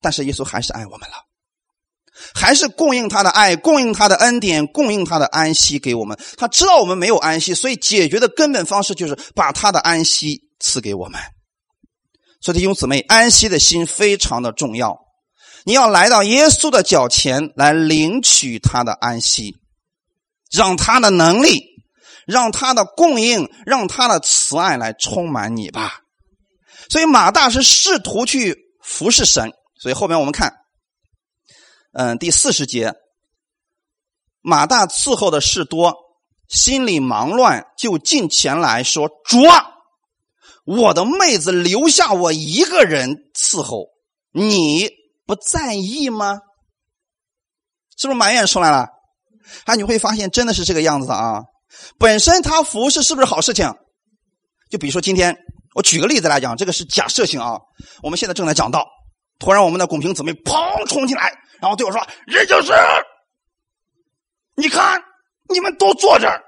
[0.00, 1.14] 但是耶稣还是爱我们了，
[2.34, 6.18] 还是供应他的爱，供应他的恩典，供应他的安息给我们。
[6.36, 11.20] 他知道我们没有安息，所以解决的根本方式就是把他的安息赐给我们。
[12.40, 14.98] 所以弟兄姊妹，安息的心非常的重要。
[15.64, 19.56] 你要来到耶稣的脚前来领取他的安息，
[20.50, 21.62] 让他的能力，
[22.26, 26.00] 让他的供应，让他的慈爱来充满你吧。
[26.90, 30.52] 所以马大是试图去服侍神，所以后面我们看，
[31.92, 32.92] 嗯，第四十节，
[34.40, 35.94] 马大伺候的事多，
[36.48, 39.64] 心里忙乱，就进前来说：“主啊，
[40.64, 43.86] 我的妹子留下我一个人伺候
[44.32, 44.90] 你。”
[45.26, 46.40] 不在意吗？
[47.96, 48.88] 是不是埋怨出来了？
[49.64, 51.42] 啊，你会发现真的是这个样子的啊！
[51.98, 53.72] 本身他服侍是不是好事情？
[54.70, 55.36] 就比如说今天，
[55.74, 57.58] 我举个例子来讲，这个是假设性啊。
[58.02, 58.86] 我们现在正在讲道，
[59.38, 62.72] 突然我们的公平姊妹砰冲进来，然后对我说：“任教师，
[64.56, 65.02] 你看
[65.48, 66.42] 你们都坐这儿，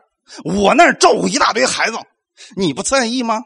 [0.45, 1.99] 我那儿照顾一大堆孩子，
[2.57, 3.41] 你不在意吗？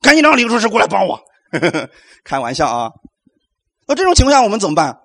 [0.00, 1.20] 赶紧让李厨师过来帮我。
[2.24, 2.90] ”开玩笑啊。
[3.86, 4.98] 那这种情况下我们怎么办？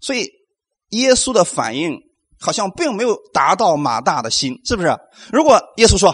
[0.00, 0.28] 所以
[0.88, 1.96] 耶稣的反应
[2.40, 4.96] 好像并没有达到马大的心，是不是？
[5.32, 6.12] 如果耶稣说：“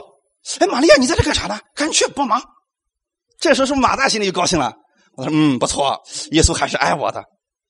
[0.61, 1.59] 哎，玛利亚，你在这干啥呢？
[1.75, 2.42] 赶紧去帮忙。”
[3.40, 4.75] 这时候是不马大心里就高兴了？
[5.14, 5.99] 我说嗯，不错，
[6.33, 7.25] 耶稣还是爱我的，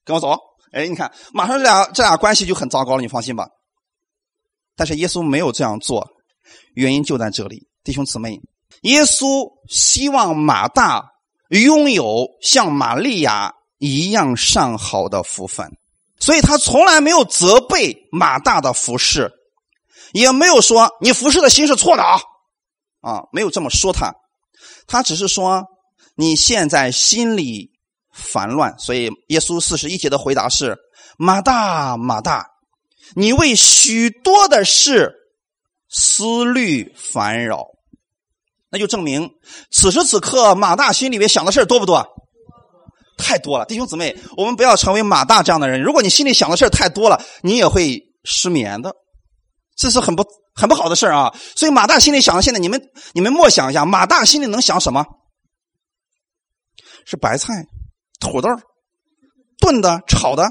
[0.05, 0.37] 跟我走。
[0.73, 3.49] 哎，你看，马上这俩这俩关系就很糟糕了，你放心吧。
[4.77, 6.07] 但是耶稣没有这样做，
[6.75, 8.39] 原因就在这里，弟兄姊妹，
[8.83, 11.05] 耶稣希望马大
[11.49, 15.71] 拥有像玛利亚一样上好的福分，
[16.19, 19.33] 所以他从来没有责备马大的服饰，
[20.13, 22.21] 也没有说你服侍的心是错的啊，
[23.01, 24.15] 啊，没有这么说他，
[24.87, 25.65] 他只是说
[26.15, 27.73] 你现在心里。
[28.11, 30.77] 烦乱，所以耶稣四十一节的回答是
[31.17, 32.49] ：“马大，马大，
[33.15, 35.15] 你为许多的事
[35.89, 37.69] 思虑烦扰。”
[38.71, 39.31] 那就证明
[39.71, 42.07] 此时此刻马大心里面想的事多不多？
[43.17, 45.83] 太多了，弟兄姊妹，我们不要成为马大这样的人。
[45.83, 48.95] 如果你心里想的事太多了，你也会失眠的，
[49.77, 51.35] 这是很不很不好的事啊。
[51.57, 52.81] 所以马大心里想的，现在你们
[53.13, 55.05] 你们默想一下，马大心里能想什么？
[57.05, 57.67] 是白菜。
[58.21, 58.49] 土豆
[59.61, 60.49] 炖的、炒的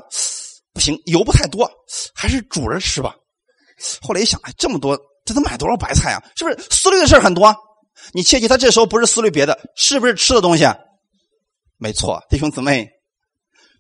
[0.74, 1.70] 不行，油不太多，
[2.16, 3.14] 还是煮着吃吧。
[4.02, 6.24] 后来一想，哎，这么多，这得买多少白菜啊？
[6.36, 7.54] 是不是思虑的事很多？
[8.14, 10.66] 你切记，他这时候不是思虑别的，是不是吃的东西？
[11.78, 12.90] 没错，弟兄姊妹。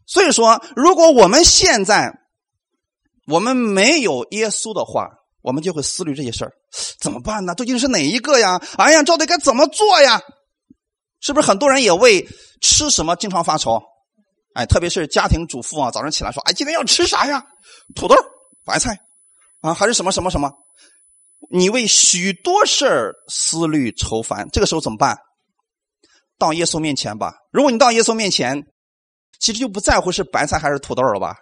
[0.05, 2.13] 所以说，如果我们现在
[3.27, 5.09] 我们没有耶稣的话，
[5.41, 6.51] 我们就会思虑这些事儿，
[6.99, 7.55] 怎么办呢？
[7.55, 8.61] 究竟是哪一个呀？
[8.77, 10.21] 哎呀，到底该怎么做呀？
[11.19, 12.27] 是不是很多人也为
[12.61, 13.81] 吃什么经常发愁？
[14.53, 17.43] 哎，特别是家庭主妇啊，早上起来说：“哎，今天要吃啥呀？
[17.95, 18.15] 土豆、
[18.65, 18.97] 白菜
[19.61, 20.51] 啊，还是什么什么什么？”
[21.49, 25.17] 你为许多事儿思虑愁烦，这个时候怎么办？
[26.37, 27.33] 到耶稣面前吧。
[27.51, 28.63] 如果你到耶稣面前，
[29.39, 31.35] 其实就不在乎是白菜还是土豆了吧？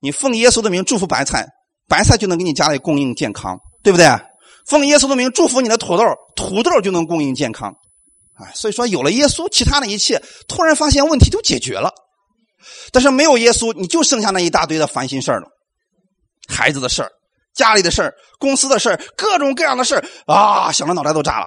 [0.00, 1.46] 你奉耶稣的名祝福白菜，
[1.88, 4.06] 白菜就能给你家里供应健康，对不对？
[4.66, 6.04] 奉耶稣的名祝福你的土豆，
[6.36, 7.74] 土豆就能供应健康。
[8.34, 11.92] 哎，所以说有了耶稣，其他的一切突然发现问题都解决了。
[12.92, 15.48] 但是没有耶稣，你就剩下那一大堆的烦心事了，
[16.48, 17.10] 孩子的事儿、
[17.54, 21.46] 家里的事儿、公司的事儿、各种各样的事儿啊，想的脑袋都炸了。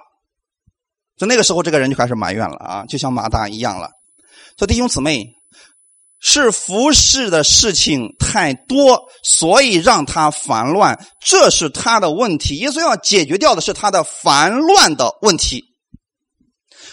[1.18, 3.90] 就那个时候，这个人就开始埋怨了啊，就像马大一样了。
[4.58, 5.28] 说弟兄姊妹，
[6.20, 12.58] 是服侍的事情太多，所以让他烦乱，这是他的问题。
[12.58, 15.64] 耶稣要解决掉的是他的烦乱的问题。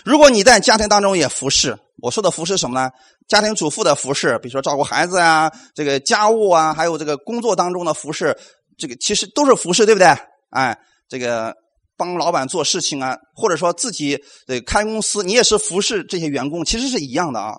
[0.05, 2.90] 如果你在家庭当中也服侍，我说的服侍什么呢？
[3.29, 8.37] 家庭主妇的服侍，比如说照顾孩子啊，这个家务啊，还有这个工作当中的服侍，
[8.78, 10.06] 这个其实都是服侍，对不对？
[10.50, 10.76] 哎，
[11.08, 11.54] 这个
[11.96, 17.54] 帮老板做事情啊，或者说自己呃开公司，你也是服侍这些员工，其实是一样的啊。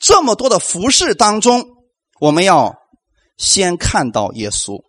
[0.00, 1.64] 这么多的服侍当中，
[2.20, 2.74] 我们要
[3.38, 4.82] 先看到耶稣，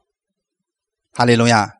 [1.11, 1.71] 哈利路亚。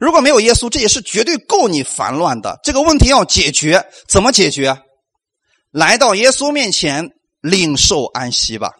[0.00, 2.58] 如果没有耶稣，这也是绝对够你烦乱的。
[2.64, 4.76] 这个问题要解决，怎么解决？
[5.70, 8.72] 来到耶稣面前，领受安息吧。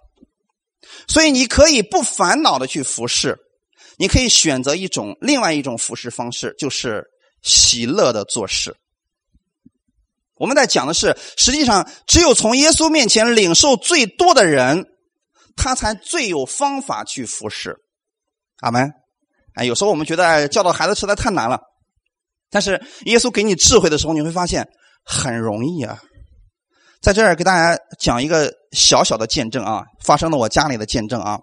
[1.07, 3.38] 所以你可以不烦恼的去服侍，
[3.99, 7.05] 你可以选择一种另外一种服侍方式，就是
[7.43, 8.75] 喜乐的做事。
[10.37, 14.87] 我们在讲的是，实际上只有从耶稣面前领受最多的人，
[15.57, 17.77] 他才最有方法去服侍。
[18.61, 18.91] 阿门。
[19.55, 21.61] 哎，有时候我们觉得教导孩子实在太难了，
[22.51, 24.69] 但是耶稣给你智慧的时候，你会发现
[25.05, 26.01] 很容易啊。
[27.01, 31.41] 在这儿给大家讲一个小小的见证啊，发生了我家里的见证啊。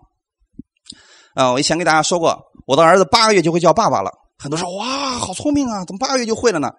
[1.35, 4.09] 啊，我以前给大家说过，我的儿子八个月就会叫爸爸了。
[4.37, 6.71] 很多说哇，好聪明啊，怎么八个月就会了呢？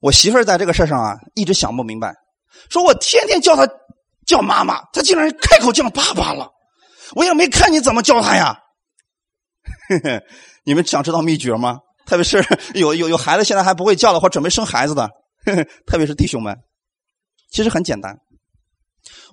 [0.00, 2.14] 我媳妇儿在这个事上啊，一直想不明白，
[2.68, 3.66] 说我天天叫他
[4.26, 6.48] 叫妈妈，他竟然开口叫爸爸了，
[7.16, 8.58] 我也没看你怎么教他呀。
[9.88, 10.22] 嘿嘿。
[10.66, 11.78] 你们想知道秘诀吗？
[12.06, 12.42] 特别是
[12.74, 15.10] 有有有孩子现在还不会叫的或准备生孩子的，
[15.86, 16.56] 特别是弟兄们，
[17.50, 18.18] 其实很简单，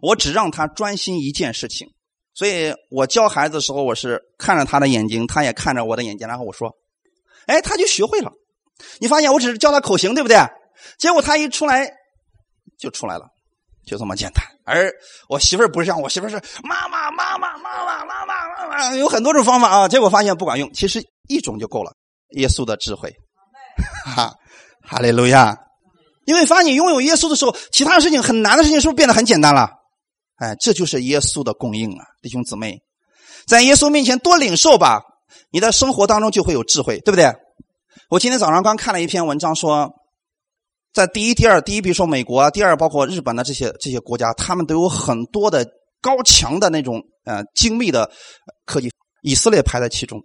[0.01, 1.87] 我只让他专心一件事情。
[2.33, 6.75] 所以我教孩子的时候，我是看着他的眼睛，他也看着我的眼睛，然后我说
[7.47, 8.31] ：“哎，他就学会了。”
[8.99, 10.37] 你发现我只是教他口型，对不对？
[10.97, 11.91] 结果他一出来
[12.79, 13.25] 就出来了，
[13.85, 14.43] 就这么简单。
[14.65, 14.91] 而
[15.27, 20.71] 我媳妇儿不是这样，我媳妇儿是妈妈妈妈妈妈妈妈妈妈，有很多种方法啊，结果发现不管用。
[20.73, 21.01] 其实。
[21.27, 21.93] 一种就够了，
[22.31, 23.09] 耶稣的智慧，
[24.03, 24.33] 哈，
[24.83, 25.57] 哈利路亚！
[26.25, 29.69] 因为发现你拥有耶稣的时候，其他事情很难的事情是不是变得很简单了？
[30.41, 32.81] 哎，这就是耶稣的供应啊，弟兄姊妹，
[33.45, 34.99] 在耶稣面前多领受吧，
[35.51, 37.31] 你的生活当中就会有智慧，对不对？
[38.09, 39.87] 我今天早上刚看了一篇文章，说
[40.91, 45.63] 在第一、第二，第一比如说美国啊，第二包括日本的这些这些国家，他们都有很多的
[46.01, 48.09] 高强的那种呃精密的
[48.65, 50.19] 科技，以色列排在其中。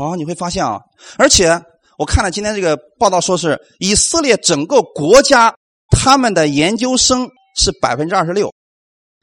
[0.00, 0.80] 哦，你会发现啊，
[1.16, 1.62] 而且
[1.96, 5.54] 我看了今天这个报道，说是以色列整个国家
[5.90, 8.52] 他们的研究生是百分之二十六，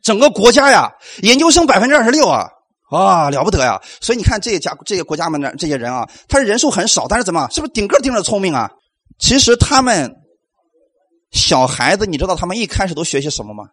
[0.10, 0.91] 整个国家呀，
[1.22, 2.48] 研究生百分之二十六啊，
[2.89, 3.80] 啊，了不得呀！
[4.02, 8.72] 所以你看这些家这些国家们的这些人啊，他人数很少，但是怎么，是不是顶个顶着聪明啊？
[9.19, 10.15] 其实他们
[11.30, 13.65] 小孩子，你知道他们一开始都学习什么吗？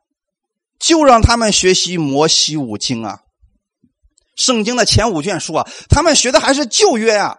[0.78, 3.20] 就让他们学习摩西五经啊，
[4.36, 7.38] 圣经的前五卷书啊，他们学的还是旧约啊。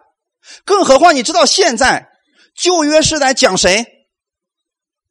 [0.65, 2.07] 更何况你知道现在
[2.55, 3.85] 旧约是在讲谁？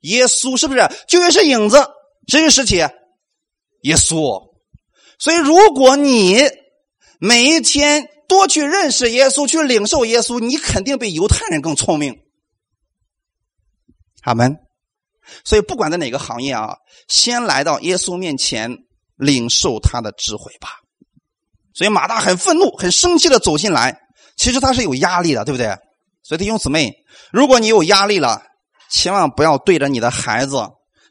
[0.01, 0.91] 耶稣是不是？
[1.07, 1.87] 旧约是影子，
[2.27, 2.85] 谁是实体？
[3.83, 4.55] 耶稣。
[5.19, 6.39] 所以如果你
[7.19, 12.19] 每一天多去认识耶稣，去领受耶稣，你肯定比犹太人更聪明。
[14.23, 14.57] 阿门。
[15.45, 16.77] 所以不管在哪个行业啊，
[17.09, 18.77] 先来到耶稣面前
[19.17, 20.69] 领受他的智慧吧。
[21.75, 23.99] 所以马大很愤怒、很生气的走进来，
[24.37, 25.77] 其实他是有压力的，对不对？
[26.23, 26.95] 所以弟兄姊妹，
[27.33, 28.43] 如果你有压力了，
[28.91, 30.57] 千万不要对着你的孩子，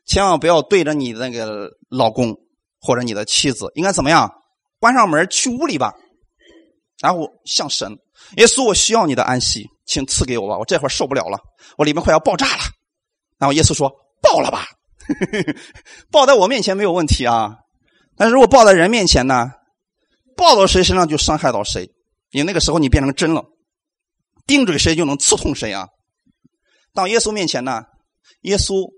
[0.05, 2.35] 千万不要对着你那个老公
[2.85, 4.31] 或者你的妻子，应该怎么样？
[4.79, 5.93] 关上门去屋里吧，
[7.01, 7.91] 然后向神
[8.37, 11.39] 耶稣，我需要你的安息，请赐给我吧，我这会儿受不了了，
[11.77, 12.63] 我里面快要爆炸了。
[13.37, 13.91] 然后耶稣说。
[14.21, 14.65] 爆了吧，
[16.09, 17.57] 爆在我面前没有问题啊。
[18.17, 19.51] 但是如果爆在人面前呢，
[20.35, 21.87] 爆到谁身上就伤害到谁。
[22.31, 23.45] 你那个时候你变成针了，
[24.47, 25.87] 钉准谁就能刺痛谁啊。
[26.95, 27.83] 到耶稣面前呢，
[28.41, 28.89] 耶稣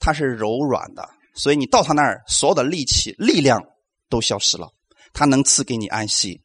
[0.00, 3.62] 他是柔软的，所以你到他那儿，所有的力气、力量
[4.08, 4.70] 都消失了，
[5.12, 6.40] 他能赐给你安息。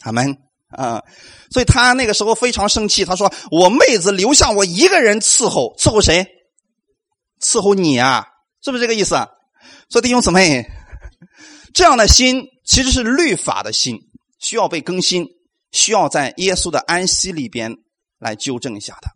[0.00, 0.36] 阿门
[0.68, 1.02] 啊！
[1.50, 6.26] 所以他那个时候非常生气，他说：“我妹子留下我一个人伺候，伺候谁？”
[7.40, 8.26] 伺候你啊，
[8.62, 9.14] 是不是这个意思？
[9.88, 10.66] 所以弟兄姊妹，
[11.72, 13.98] 这样的心其实是律法的心，
[14.38, 15.26] 需要被更新，
[15.70, 17.74] 需要在耶稣的安息里边
[18.18, 19.08] 来纠正一下的。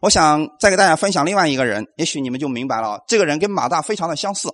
[0.00, 3.02] 我想再给大家分享另外一个人，也许你们就明白了。
[3.08, 4.48] 这个人跟马大非常的相似。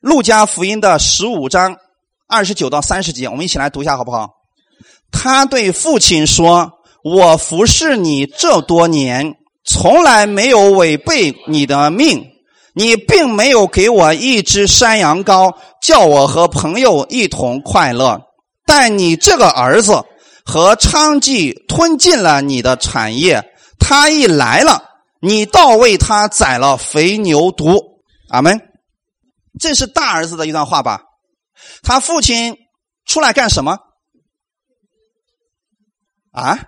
[0.00, 1.76] 路加福音的十五章
[2.26, 4.30] 二十九到三十节，我们一起来读一下好不好？
[5.10, 9.34] 他对父亲说：“我服侍你这多年。”
[9.70, 12.24] 从来没有违背你的命，
[12.72, 18.18] 你并没有给我一只山羊羔，叫我和朋友一同快乐。
[18.64, 20.02] 但你这个儿子
[20.42, 23.44] 和娼妓吞尽了你的产业，
[23.78, 24.82] 他一来了，
[25.20, 28.00] 你倒为他宰了肥牛犊。
[28.30, 28.60] 阿门。
[29.60, 31.02] 这是大儿子的一段话吧？
[31.82, 32.56] 他父亲
[33.04, 33.78] 出来干什么？
[36.30, 36.58] 啊？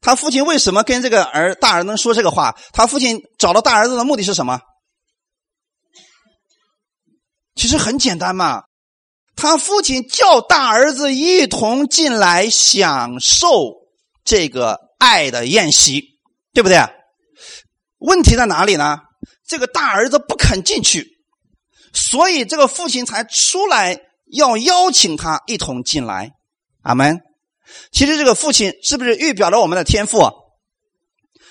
[0.00, 2.56] 他父亲为什么跟这个儿大儿子说这个话？
[2.72, 4.60] 他父亲找到大儿子的目的是什么？
[7.56, 8.62] 其实很简单嘛，
[9.34, 13.74] 他父亲叫大儿子一同进来享受
[14.24, 16.18] 这个爱的宴席，
[16.52, 16.78] 对不对？
[17.98, 18.98] 问题在哪里呢？
[19.46, 21.06] 这个大儿子不肯进去，
[21.92, 23.98] 所以这个父亲才出来
[24.30, 26.32] 要邀请他一同进来。
[26.82, 27.20] 阿门。
[27.90, 30.30] 其实这个父亲是不是预表了我们的天赋？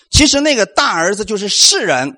[0.09, 2.17] 其实那个大儿子就是世人。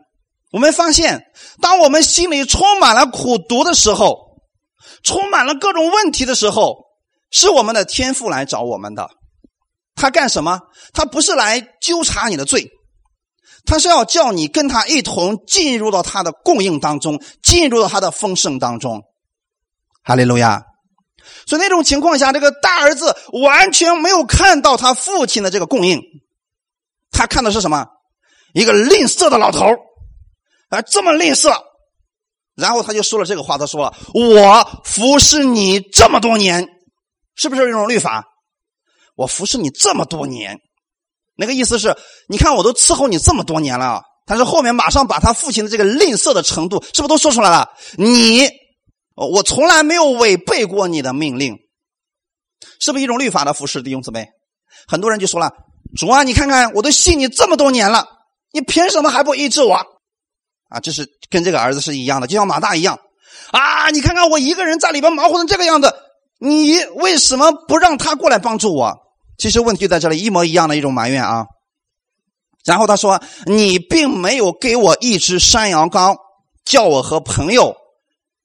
[0.52, 1.26] 我们发现，
[1.62, 4.42] 当我们心里充满了苦毒的时候，
[5.04, 6.76] 充满了各种问题的时候，
[7.30, 9.10] 是我们的天赋来找我们的。
[10.00, 10.60] 他干什么？
[10.94, 12.70] 他不是来纠察你的罪，
[13.66, 19.04] 他是要叫你跟他一同进入到他的供应当中，进入到他的丰盛当中。
[20.04, 20.64] 哈利路亚。
[21.46, 26.02] 所以那种情况下，这个大儿子完全没有看到他父亲的这个供应，
[27.12, 27.86] 他看的是什么？
[28.54, 29.66] 一个吝啬的老头
[30.70, 31.54] 啊，这么吝啬。
[32.56, 36.68] 然后他就说了这个话，他说：“我服侍你这么多年，
[37.36, 38.26] 是不是一种律法？
[39.20, 40.58] 我服侍你这么多年，
[41.36, 41.94] 那个意思是，
[42.30, 44.02] 你看我都伺候你这么多年了。
[44.26, 47.70] 但是后面马上把他父亲的这个吝啬的程度，是不是都说出来了？
[47.98, 48.50] 你。”
[49.20, 51.58] 我从来没有违背过你的命令，
[52.80, 54.30] 是不是一种律法的服侍弟兄姊妹？
[54.88, 55.52] 很多人就说了
[56.00, 58.08] ：“主啊，你看看，我都信你这么多年了，
[58.54, 59.76] 你凭什么还不医治我？”
[60.72, 62.98] 啊，这是跟这个儿子是一样的，就像马大一样
[63.52, 63.90] 啊！
[63.90, 65.94] 你看看我一个人在里边忙活成这个样子，
[66.40, 68.96] 你为什么不让他过来帮助我？
[69.40, 71.48] 其实问题就在这里，一模一样的一种埋怨啊。
[72.66, 76.16] 然后他说：“你并没有给我一只山羊羔，
[76.66, 77.76] 叫我和朋友。”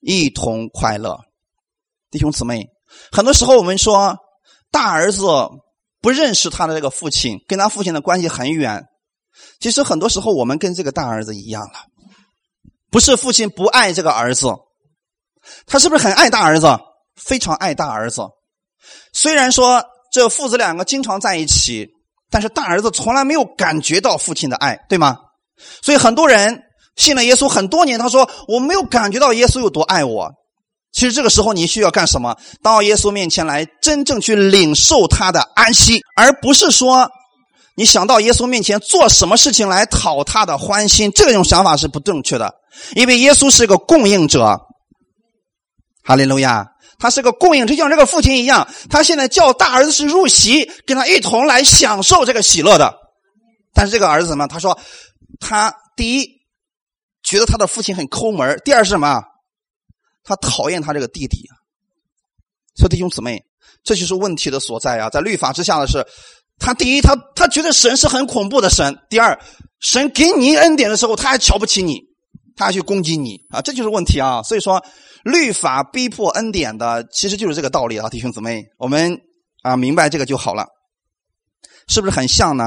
[0.06, 1.18] 一同快乐，
[2.10, 2.68] 弟兄姊妹，
[3.10, 4.14] 很多时候我们说
[4.70, 5.24] 大儿子
[6.02, 8.84] 不认识他的这个父亲，跟他父亲的关系很远。
[9.60, 11.86] 其实很多时候我们跟这个大儿子一样了，
[12.90, 14.52] 不是父亲不爱这个儿子，
[15.66, 16.66] 他是不是很爱大儿子？
[17.16, 18.28] 非常爱大儿子。
[19.14, 19.82] 虽然说
[20.14, 21.88] 这父子两个经常在一起，
[22.30, 25.16] 但是大儿子从来没有感觉到父亲的爱，对吗？
[25.82, 26.62] 所以很多人。
[26.96, 30.30] 信了耶稣很多年，他说我没有感觉到耶稣有多爱我。
[30.92, 32.36] 其实这个时候你需要干什么？
[32.62, 37.10] 到耶稣面前来，真正去领受他的安息，而不是说
[37.76, 41.10] 你想到耶稣面前做什么事情来讨他的欢心。
[41.12, 42.54] 这种想法是不正确的，
[42.94, 44.60] 因为耶稣是个供应者。
[46.04, 46.64] 哈利路亚，
[46.98, 52.94] 他是个供应，就像这个父亲一样，他现在叫大儿子是入席，跟他一同来享受这个喜乐的。
[53.72, 54.46] 但是这个儿子呢？
[54.48, 54.78] 他说
[55.40, 56.28] 他第一
[57.22, 59.22] 觉得他的父亲很抠门，第二是什么？
[60.22, 61.36] 他讨厌他这个弟弟，
[62.76, 63.44] 所以弟兄姊妹，
[63.82, 65.10] 这就是问题的所在啊！
[65.10, 66.06] 在律法之下的是，
[66.58, 69.38] 他第一，他他觉得神是很恐怖的神；第二，
[69.80, 72.00] 神给你恩典的时候，他还瞧不起你，
[72.56, 73.60] 他还去攻击你啊！
[73.60, 74.42] 这就是问题啊！
[74.42, 74.82] 所以说，
[75.24, 78.08] 律法逼迫恩典的，其实就是这个道理啊！
[78.08, 79.18] 弟兄姊妹，我们
[79.62, 80.66] 啊明白这个就好了，
[81.88, 82.64] 是不是很像呢？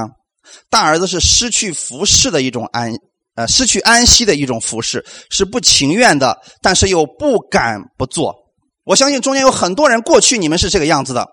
[0.68, 2.92] 大儿子是失去服侍的一种安。
[3.34, 8.34] 呃，失去安息的一种服饰是不情愿的，但是又不敢不做。
[8.82, 11.24] 我相信中间有很多人，过去你们是这个样子的，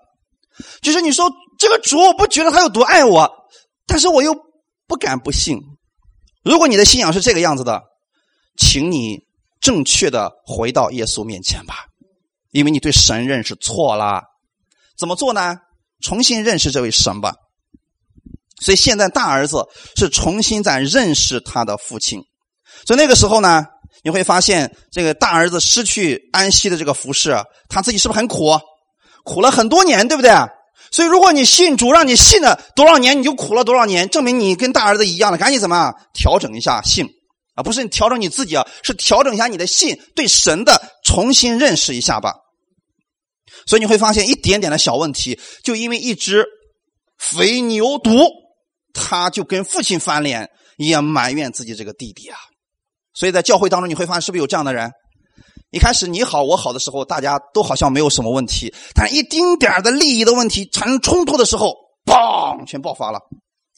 [0.82, 3.28] 就是你说这个主，我不觉得他有多爱我，
[3.88, 4.32] 但是我又
[4.86, 5.58] 不敢不信。
[6.44, 7.82] 如果你的信仰是这个样子的，
[8.56, 9.18] 请你
[9.66, 11.74] 正确的回到耶稣面前吧，
[12.52, 14.22] 因为你对神认识错了。
[14.96, 15.56] 怎么做呢？
[16.00, 17.34] 重新认识这位神吧。
[18.60, 22.22] 所以现在大儿子是重新在认识他的父亲，
[22.86, 23.66] 所以那个时候呢，
[24.04, 27.36] 你会发现这个大儿子失去安息的这个服饰，
[27.68, 28.56] 他自己是不是很苦？
[29.24, 30.30] 苦了很多年，对不对？
[30.92, 35.38] 所以如果你信主，让你信了多少年，你就苦了多少年，证明你跟大儿子一样了。
[35.38, 37.04] 赶紧怎么调整一下信
[37.56, 37.62] 啊？
[37.64, 42.34] 不是你调整你自己啊，是调整一下你的信，对神的重新认识一下吧。
[43.66, 46.44] 所以你会发现一点点的小问题，就因为一只
[47.18, 48.46] 肥牛犊。
[48.98, 50.48] 他就跟父亲翻脸，
[50.78, 52.38] 也埋怨自己这个弟弟啊。
[53.12, 54.90] 所以在教会当中，你会发现是不是有这样的人？
[55.70, 61.74] 一开始你好我好的时候，大家都好像没有什么问题，但一丁点的利益的问题产生冲突的时候，
[62.06, 63.20] 嘣，全爆发了。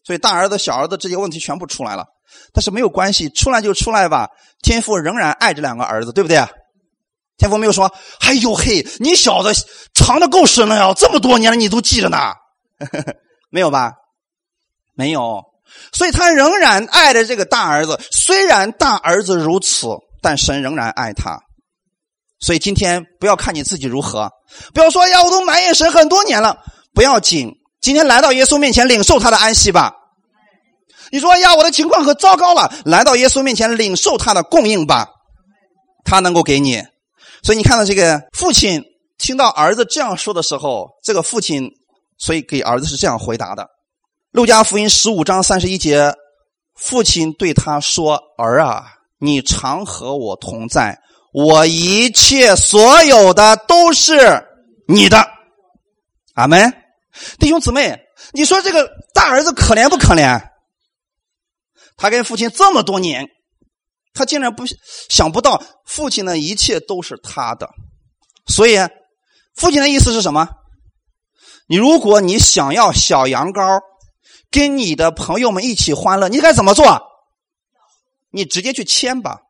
[0.05, 2.05] 所以大儿子、小儿子这些问题全部出来了。
[2.53, 4.29] 但是没有关系，出来就出来吧。
[4.63, 6.45] 天父仍然爱这两个儿子，对不对？
[7.37, 9.53] 天父没有说：“哎呦嘿，你小子
[9.95, 12.19] 藏的够深了呀，这么多年了你都记着呢。
[13.51, 13.93] ”没有吧？
[14.95, 15.45] 没有，
[15.93, 18.01] 所以他仍然爱着这个大儿子。
[18.11, 19.87] 虽然大儿子如此，
[20.21, 21.39] 但神仍然爱他。
[22.41, 24.31] 所以今天不要看你自己如何，
[24.75, 26.59] 不要说呀，我都埋怨神很多年了，
[26.93, 27.53] 不要紧。
[27.81, 29.95] 今天来到耶稣面前，领受他的安息吧。
[31.11, 35.09] 你说哎呀，我的情况可糟糕了，来到耶稣面前，领受他的供应吧，
[36.05, 36.83] 他能够给你。
[37.43, 38.83] 所以你看到这个父亲
[39.17, 41.71] 听到儿子这样说的时候，这个父亲
[42.19, 43.67] 所以给儿子是这样回答的。
[44.33, 46.13] 路加福音十五章三十一节，
[46.75, 48.85] 父亲对他说：“儿啊，
[49.19, 50.99] 你常和我同在，
[51.33, 54.45] 我一切所有的都是
[54.87, 55.27] 你的。”
[56.35, 56.73] 阿门，
[57.39, 57.99] 弟兄姊妹，
[58.33, 60.41] 你说这个大儿子可怜不可怜？
[61.99, 63.29] 他跟父亲这么多年，
[64.15, 64.65] 他竟然不
[65.11, 67.69] 想不到父亲的一切都是他的，
[68.47, 68.79] 所以
[69.55, 70.49] 父亲的意思是什么？
[71.69, 73.81] 你如果你想要小羊羔。
[74.51, 77.03] 跟你的朋友们一起欢乐，你该怎么做？
[78.31, 79.41] 你直接去签吧，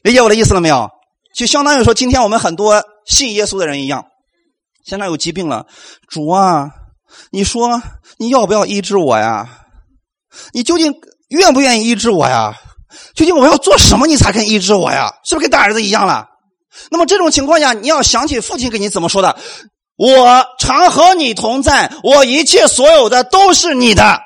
[0.00, 0.88] 理解我的意思了没有？
[1.34, 4.06] 就相当于说，今天我们很多信耶稣的人一样，
[4.86, 5.66] 现在有疾病了，
[6.08, 6.70] 主啊，
[7.30, 7.82] 你说
[8.16, 9.66] 你要不要医治我呀？
[10.54, 10.94] 你究竟
[11.28, 12.54] 愿不愿意医治我呀？
[13.14, 15.12] 究竟我要做什么你才肯医治我呀？
[15.24, 16.26] 是不是跟大儿子一样了？
[16.90, 19.36] 那么这种情况下，你要想起父亲给你怎么说的。
[19.96, 24.20] 我常和你同在，我一切所有的都是你的。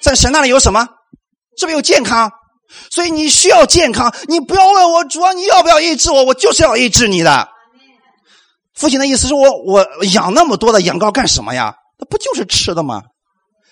[0.00, 0.86] 在神那里有什么？
[1.58, 2.30] 是不是有健康？
[2.90, 4.14] 所以你需要健康。
[4.28, 6.22] 你不要问我主啊，你要不要医治我？
[6.22, 7.48] 我就是要医治你的。
[8.74, 11.74] 父亲的意思是我我养那么多的羊羔干什么呀？
[11.98, 13.02] 那不就是吃的吗？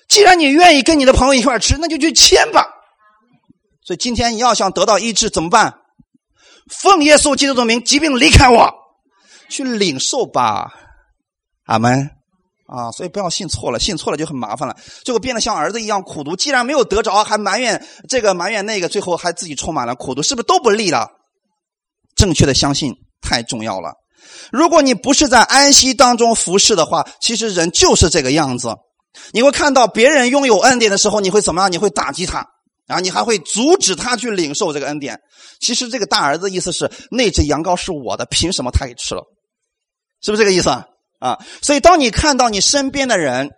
[0.09, 2.66] 既然你愿意跟你的朋友一块吃，那就去签吧。
[3.84, 5.74] 所以今天你要想得到医治怎么办？
[6.68, 8.68] 奉耶稣基督的名，疾病离开我，
[9.48, 10.72] 去领受吧。
[11.66, 12.11] 阿门，
[12.66, 16.34] 啊，所以不要信错了，信错了就很麻烦了，最后变得像儿子一样苦读。
[16.34, 21.09] 既然没有得着，还埋怨这个埋怨那个，最后还自己充满了苦读，是不是都不利了？
[22.16, 23.92] 正确的相信太重要了。
[24.50, 28.74] 如果你不是在安息当中服侍的话，其实人就是这个样子。
[29.33, 31.71] 你会看到别人拥有恩典的时候，你会怎么样？
[31.71, 32.47] 你会打击他，
[32.87, 35.19] 啊你还会阻止他去领受这个恩典。
[35.61, 39.23] 其实这个大儿子意思是，那只羊羔是我的，凭什么他给吃了？
[40.23, 40.71] 是不是这个意思？
[40.71, 40.87] 啊，
[41.21, 43.51] 啊所以当你看到你身边的人，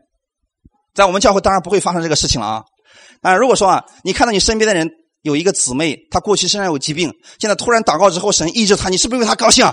[0.94, 2.62] 在我们教会当然不会发生这个事情了啊。
[3.22, 4.88] 啊如果说啊，你看到你身边的人
[5.22, 9.66] 有一个姊妹，她过去身上有疾病，现在突然祷告之后神医治她，你是不是为她高兴？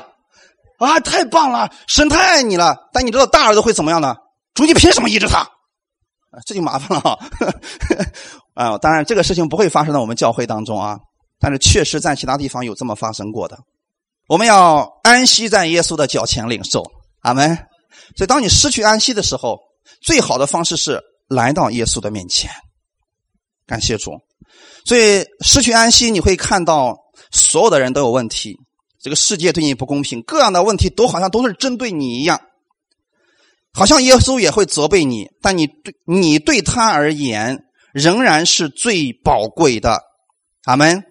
[0.78, 2.76] 啊，太棒了，神太爱你了。
[2.92, 4.16] 但你知道大儿子会怎么样呢？
[4.54, 5.48] 主，你凭什么医治他？
[6.46, 7.18] 这就麻烦了哈。
[8.56, 10.98] 啊，当然这个事情不会发生在我们教会当中啊，
[11.40, 13.58] 但是确实在其他地方有这么发生过的。
[14.28, 16.84] 我们要安息在耶稣的脚前领受，
[17.22, 17.56] 阿门。
[18.18, 19.60] 所以，当你失去安息的时候，
[20.02, 22.50] 最好的方式是来到耶稣的面前，
[23.68, 24.12] 感谢主。
[24.86, 26.96] 所以，失去安息，你会看到
[27.32, 28.56] 所有的人都有问题，
[29.02, 32.40] 这个世界对你不公平，各样的问题都好像都是针对你一样，
[33.76, 40.02] 好像耶稣也会责备你，但你对你对他而言仍然是最宝贵的，
[40.64, 41.04] 阿门。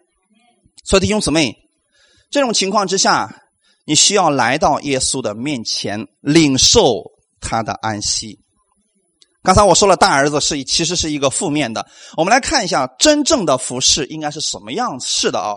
[0.82, 1.54] 所以，弟兄姊妹，
[2.30, 3.40] 这种情况之下。
[3.86, 7.02] 你需要来到耶稣的面前，领受
[7.38, 8.38] 他的安息。
[9.42, 11.86] 刚才我说了，大儿子是其实是一个负面的。
[12.16, 15.56] 我们来看一下真正的服饰应该是什么样式的啊？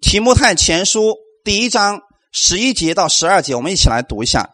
[0.00, 1.14] 提摩太前书
[1.44, 2.00] 第一章
[2.32, 4.50] 十一节到十二节，我们一起来读一下。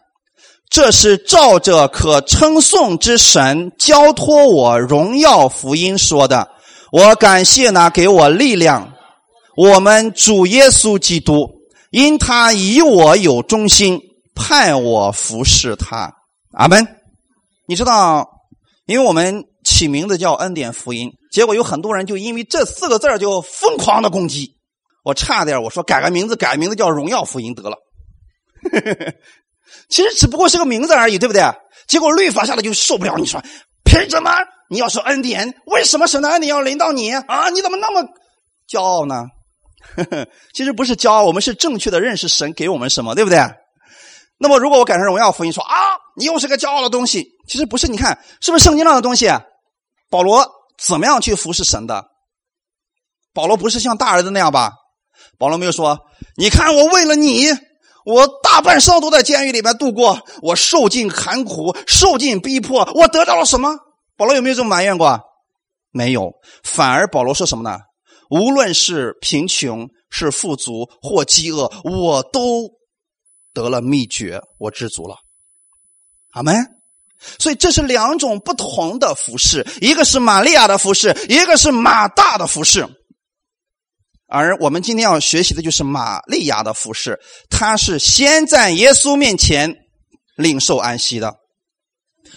[0.75, 6.49] 这是照着可称颂之神交托我荣耀福音说的。
[6.91, 8.93] 我感谢呢给我力量，
[9.55, 11.49] 我们主耶稣基督。
[11.91, 14.01] 因他以我有忠心，
[14.35, 16.13] 派我服侍他。
[16.51, 16.85] 阿门。
[17.69, 18.27] 你知道，
[18.85, 24.57] 因为我们起名字叫恩典福音，结果有很多人就因为这四个字就疯狂的攻击。
[25.05, 27.77] 我差点我说改个名字，改名字叫荣耀福音得了。
[29.89, 31.43] 其实只不过是个名字而已，对不对？
[31.87, 33.15] 结果律法下来就受不了。
[33.17, 33.41] 你说
[33.83, 34.31] 凭什么？
[34.69, 37.49] 你要说恩典，为什么神的恩典要临到你啊？
[37.49, 38.01] 你怎么那么
[38.67, 39.25] 骄傲呢？
[40.53, 43.39] 其实不是骄傲，我们是正确的认识神给我们什么，对不对？
[44.37, 45.77] 那么，如果我改成荣耀福音说啊，
[46.17, 47.87] 你又是个骄傲的东西，其实不是。
[47.87, 49.31] 你看，是不是圣经上的东西？
[50.09, 50.45] 保罗
[50.77, 52.03] 怎么样去服侍神的？
[53.33, 54.73] 保罗不是像大儿子那样吧？
[55.37, 55.97] 保罗没有说，
[56.35, 57.45] 你看我为了你，
[58.05, 63.75] 我大半生都在监狱里面度过，我受尽寒苦，受尽逼迫，我得到了什么？
[64.15, 65.19] 保罗有没有这么埋怨过？
[65.91, 66.31] 没有，
[66.63, 67.79] 反而保罗说什么呢？
[68.29, 72.69] 无论是贫穷、是富足或饥饿，我都
[73.53, 75.15] 得了秘诀，我知足了。
[76.31, 76.65] 阿门。
[77.39, 82.85] 所以这是两种不同的服饰，一个是玛利亚的服饰，一个是马大的服饰。
[84.35, 87.17] 而我们今天要学习的就是玛利亚的服饰，
[87.49, 89.73] 他是先在耶稣面前
[90.35, 91.33] 领受安息的。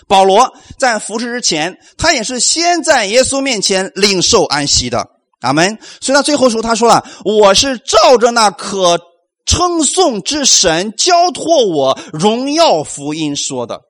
[0.06, 5.08] 保罗在服侍之前，他也是先在耶稣面前领受安息的。
[5.40, 5.76] 阿门。
[6.00, 9.00] 所以他最后说：“他说了，我是照着那可
[9.44, 13.80] 称颂之神交托我荣耀福音说的。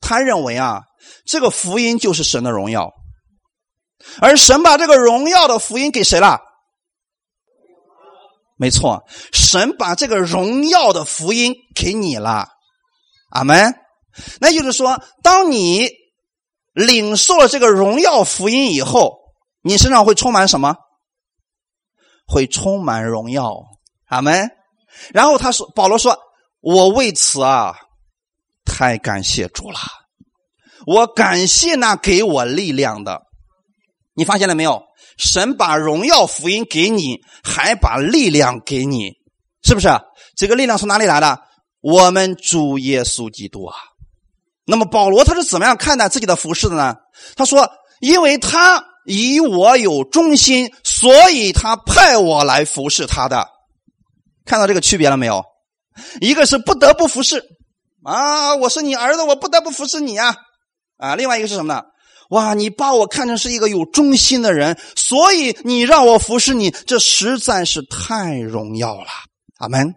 [0.00, 0.80] 他认为啊，
[1.26, 2.90] 这个福音就是神的荣耀，
[4.20, 6.40] 而神把这个荣耀的福音给谁了？
[8.56, 12.48] 没错，神把这个荣耀的福音给你了。
[13.30, 13.74] 阿门。
[14.40, 15.90] 那就是说，当你
[16.72, 19.18] 领受了这个荣耀福音以后。”
[19.66, 20.76] 你身上会充满什么？
[22.24, 23.64] 会充满荣耀，
[24.06, 24.48] 阿门。
[25.12, 26.16] 然后他说：“保罗说，
[26.60, 27.74] 我为此啊，
[28.64, 29.80] 太感谢主了。
[30.86, 33.22] 我感谢那给我力量的。
[34.14, 34.85] 你发现了没有？
[35.16, 39.12] 神把荣耀福音给你，还把力量给你，
[39.62, 39.88] 是不是？
[40.36, 41.38] 这个力量从哪里来的？
[41.80, 43.76] 我们主耶稣基督啊。
[44.66, 46.94] 那么保罗他是怎么样看待自己的服饰的呢？
[47.36, 47.68] 他说：
[48.00, 53.46] 因为他。”以我有忠心，所以他派我来服侍他的。
[54.44, 55.44] 看到这个区别了没有？
[56.20, 57.40] 一个是不得不服侍
[58.02, 60.34] 啊，我是你儿子，我不得不服侍你啊
[60.96, 61.14] 啊！
[61.14, 61.84] 另外一个是什么呢？
[62.30, 69.06] 哇，你把我看成是一个有忠心的人，所以你让我服侍你，这实在是太荣耀了。
[69.58, 69.94] 阿门。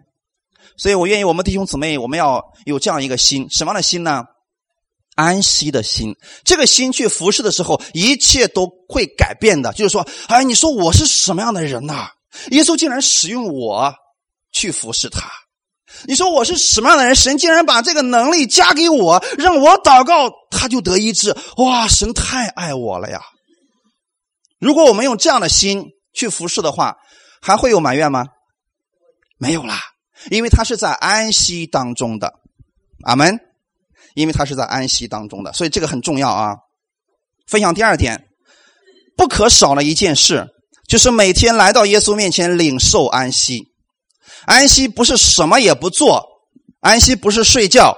[0.76, 4.24] 所以我愿意我们弟兄姊妹，我们要有这样一个心，什么样的心呢？
[5.16, 6.14] 安息的心，
[6.44, 9.72] 这个心去服侍的时候，一切都会改变的。
[9.74, 12.08] 就是说，哎，你说我是什么样的人呐？
[12.52, 13.92] 耶稣竟然使用我
[14.52, 15.28] 去服侍他。
[16.06, 17.14] 你说我是什么样的人？
[17.14, 21.36] 神竟然把这个能力加给我，让我祷告，他就得医治。
[21.56, 23.20] 哇，神太爱我了呀！
[24.58, 26.96] 如果我们用这样的心去服侍的话，
[27.40, 28.26] 还会有埋怨吗？
[29.38, 29.78] 没有啦，
[30.30, 32.32] 因为他是在安息当中的。
[33.04, 33.38] 阿门。
[34.14, 36.56] 因为他是在安息当中的，所以这个很重要啊。
[37.46, 38.26] 分享第二点，
[39.16, 40.48] 不可少的一件事，
[40.88, 43.68] 就是每天来到耶稣面前领受安息。
[44.46, 46.26] 安息不是什么也不做，
[46.80, 47.96] 安息不是睡觉，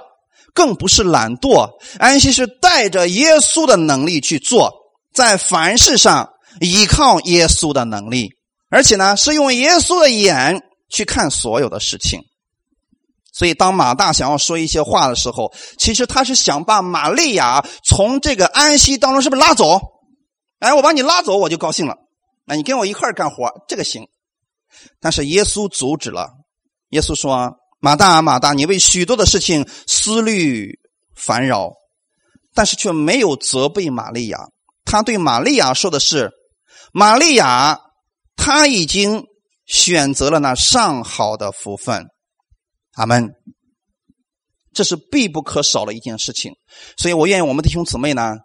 [0.53, 1.69] 更不是懒惰，
[1.99, 4.73] 安息是带着耶稣的能力去做，
[5.13, 8.29] 在凡事上依靠耶稣的能力，
[8.69, 12.21] 而且呢是用耶稣的眼去看所有的事情。
[13.35, 19.81] 所以，当马大想要说一些话的时候，其实他是想把玛利亚从这个安息当中是不是拉走？
[20.59, 21.95] 哎，我把你拉走，我就高兴了。
[22.45, 24.07] 那你跟我一块干活，这个行。
[24.99, 26.29] 但是耶稣阻止了。
[26.89, 30.79] 耶稣说：“马大，马大，你为许多的事情思虑
[31.15, 31.71] 烦扰，
[32.53, 34.39] 但是却没有责备玛利亚。
[34.85, 36.31] 他对玛利亚说的是：
[36.91, 37.79] 玛利亚，
[38.35, 39.25] 他已经
[39.65, 42.07] 选择了那上好的福分。”
[42.93, 43.33] 阿门。
[44.75, 46.55] 这是必不可少的一件事情，
[46.97, 48.37] 所以我愿意我们弟兄姊妹呢，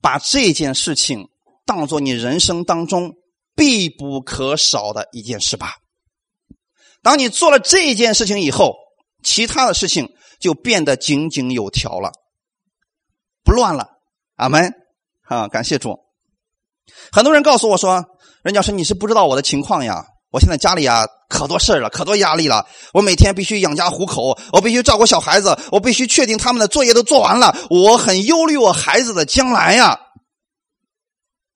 [0.00, 1.26] 把这件事情
[1.66, 3.12] 当做你人生当中
[3.58, 5.74] 必不可少的一件事吧。
[7.02, 8.76] 当你做了这件事情以后，
[9.24, 12.12] 其他的事情就变得井井有条了，
[13.42, 13.88] 不乱了。
[14.36, 14.72] 阿门。
[15.24, 15.98] 啊，感谢主。
[17.10, 18.04] 很多人告诉我说
[18.44, 22.64] ：“任教师，你是不知道我的情况呀。”我现在家里啊可多事了，可多压力了。
[22.92, 27.56] 我每天必须养家糊口，我必须照顾小孩子，我必须确定他们的作业都做完了。
[27.70, 29.98] 我很忧虑我孩子的将来呀，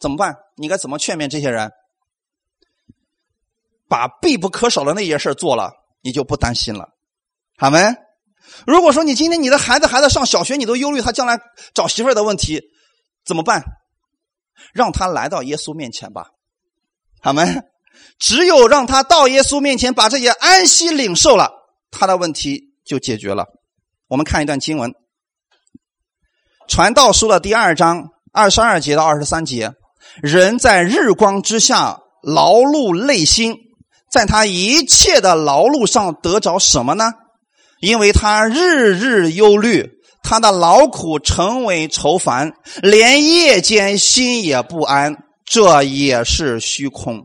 [0.00, 0.34] 怎么办？
[0.56, 1.70] 你该怎么劝勉这些人？
[3.92, 5.70] 把必不可少的那些事做了，
[6.00, 6.88] 你就不担心了。
[7.58, 7.94] 好没？
[8.66, 11.38] 如果说你今天你的孩子还在上小学，你都忧虑他将来
[11.74, 12.62] 找媳妇的问题，
[13.22, 13.62] 怎么办？
[14.72, 16.28] 让他来到耶稣面前吧。
[17.20, 17.44] 好没？
[18.18, 21.50] 只有让他到耶稣面前，把这些安息领受了，
[21.90, 23.44] 他的问题就解决了。
[24.08, 24.90] 我们看一段经文，
[26.66, 29.74] 《传道书》的第二章二十二节到二十三节：
[30.22, 33.54] 人在日光之下劳碌累心，
[34.12, 37.12] 在他一切的劳碌上得着什么呢？
[37.80, 39.88] 因为他日日忧虑，
[40.22, 42.52] 他的劳苦成为愁烦，
[42.82, 47.24] 连夜间心也不安，这也是虚空。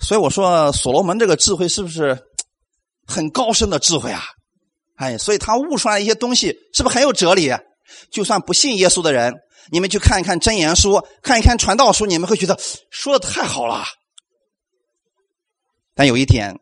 [0.00, 2.16] 所以我说，所罗门这个智慧是不是
[3.06, 4.22] 很高深的智慧啊？
[4.96, 7.52] 哎，所以他悟出来一些东西，是不是很有哲理？
[8.12, 9.34] 就算不信耶稣的人，
[9.72, 12.56] 你们去看一看真言书，看一看传道书，你们会觉得
[12.90, 13.84] 说的太好了。
[15.94, 16.58] 但有一点，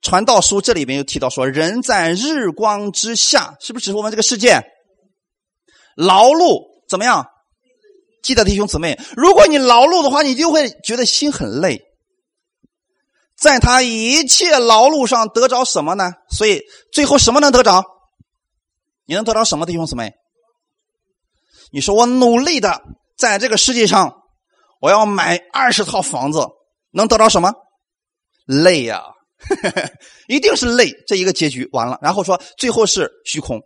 [0.00, 4.62] 传道书这里面又提到说，人在日光之下，是不是指我们这个世界
[5.94, 7.26] 劳碌怎么样？
[8.22, 11.82] 记得弟兄姊妹，如果你劳碌的话，你就会觉得心很累。
[13.36, 16.12] 在他一切劳碌上得着什么呢？
[16.30, 17.84] 所以最后什么能得着？
[19.04, 20.14] 你能得着什么，弟兄姊妹？
[21.70, 22.80] 你说我努力的
[23.16, 24.22] 在这个世界上，
[24.80, 26.46] 我要买二十套房子，
[26.92, 27.52] 能得着什么？
[28.46, 29.02] 累呀，
[30.28, 30.90] 一定是累。
[31.06, 33.60] 这一个结局完了，然后说最后是虚空，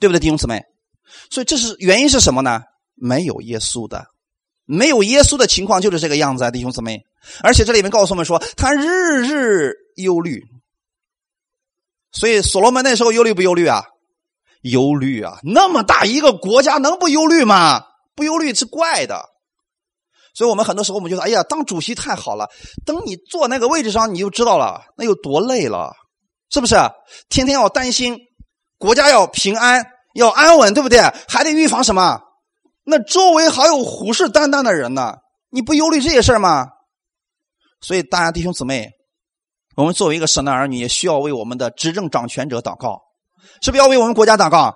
[0.00, 0.62] 对不对，弟兄姊妹？
[1.30, 2.62] 所以这是原因是什么呢？
[2.94, 4.06] 没有耶稣的，
[4.64, 7.00] 没有耶稣的情况就是这个样子啊，弟兄姊妹。
[7.42, 10.42] 而且这里面告诉我们说，他日日忧虑。
[12.10, 13.84] 所以所罗门那时候忧虑不忧虑啊？
[14.62, 15.38] 忧虑啊！
[15.42, 17.82] 那么大一个国家能不忧虑吗？
[18.14, 19.31] 不忧虑是怪的。
[20.34, 22.48] 所以我们很多时候我们觉得，哎呀，当主席太好了。
[22.86, 25.92] 等你坐那个位置上，你就知道了，那有多累了，
[26.50, 26.74] 是不是？
[27.28, 28.18] 天天要担心
[28.78, 31.00] 国家要平安、要安稳，对不对？
[31.28, 32.20] 还得预防什么？
[32.84, 35.14] 那周围还有虎视眈眈的人呢，
[35.50, 36.66] 你不忧虑这些事吗？
[37.80, 38.90] 所以，大家弟兄姊妹，
[39.76, 43.00] 我们作为一个神的儿女，也需要为我们的执政掌权者祷告，
[43.60, 44.74] 是不是要为我们国家祷告？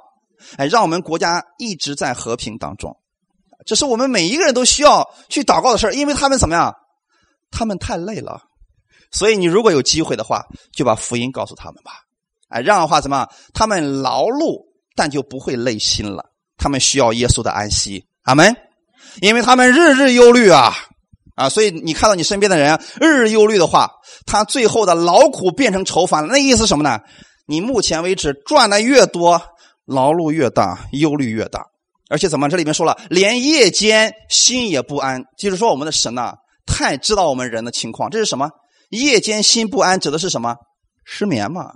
[0.58, 2.96] 哎，让我们国家一直在和平当中，
[3.66, 6.72] 这是我们每一个人都需要去祷告的事因为他们怎么样？
[7.50, 8.40] 他们太累了，
[9.10, 10.42] 所以你如果有机会的话，
[10.72, 11.92] 就把福音告诉他们吧。
[12.48, 13.26] 哎，这样的话怎么？
[13.52, 14.64] 他们劳碌，
[14.94, 16.24] 但就不会累心了。
[16.56, 18.54] 他们需要耶稣的安息，阿门。
[19.20, 20.72] 因为他们日日忧虑啊。
[21.34, 23.90] 啊，所以你看到你身边的人日日忧虑的话，
[24.26, 26.28] 他最后的劳苦变成愁烦了。
[26.32, 26.98] 那意思什么呢？
[27.46, 29.42] 你目前为止赚的越多，
[29.84, 31.62] 劳碌越大，忧虑越大。
[32.08, 32.48] 而且怎么？
[32.48, 35.24] 这里面说了，连夜间心也不安。
[35.36, 36.34] 就是说，我们的神呐，
[36.66, 38.10] 太知道我们人的情况。
[38.10, 38.50] 这是什么？
[38.90, 40.56] 夜间心不安，指的是什么？
[41.04, 41.72] 失眠嘛？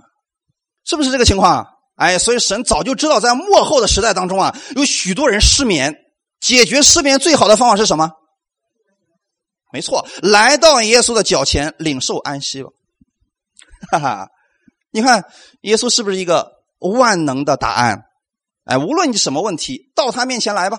[0.85, 1.67] 是不是这个情况？
[1.95, 5.95] 哎，所以神早就知道，在末后的时代当中啊，有许多人失眠。
[6.39, 8.09] 解决失眠最好的方法是什么？
[9.71, 12.69] 没错，来到耶稣的脚前，领受安息吧。
[13.91, 14.27] 哈哈，
[14.91, 15.23] 你看
[15.61, 18.01] 耶稣是不是一个万能的答案？
[18.71, 20.77] 哎，无论你什么问题，到他面前来吧。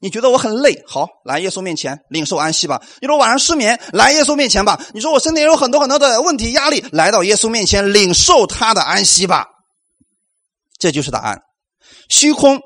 [0.00, 2.80] 你觉得我很累，好，来耶稣面前领受安息吧。
[3.00, 4.80] 你说晚上失眠，来耶稣面前吧。
[4.94, 9.46] 你说我身体有很多很多的问题压力，来到耶稣面前领受他的安息吧。
[10.78, 11.42] 这就是答案。
[12.08, 12.58] 虚空，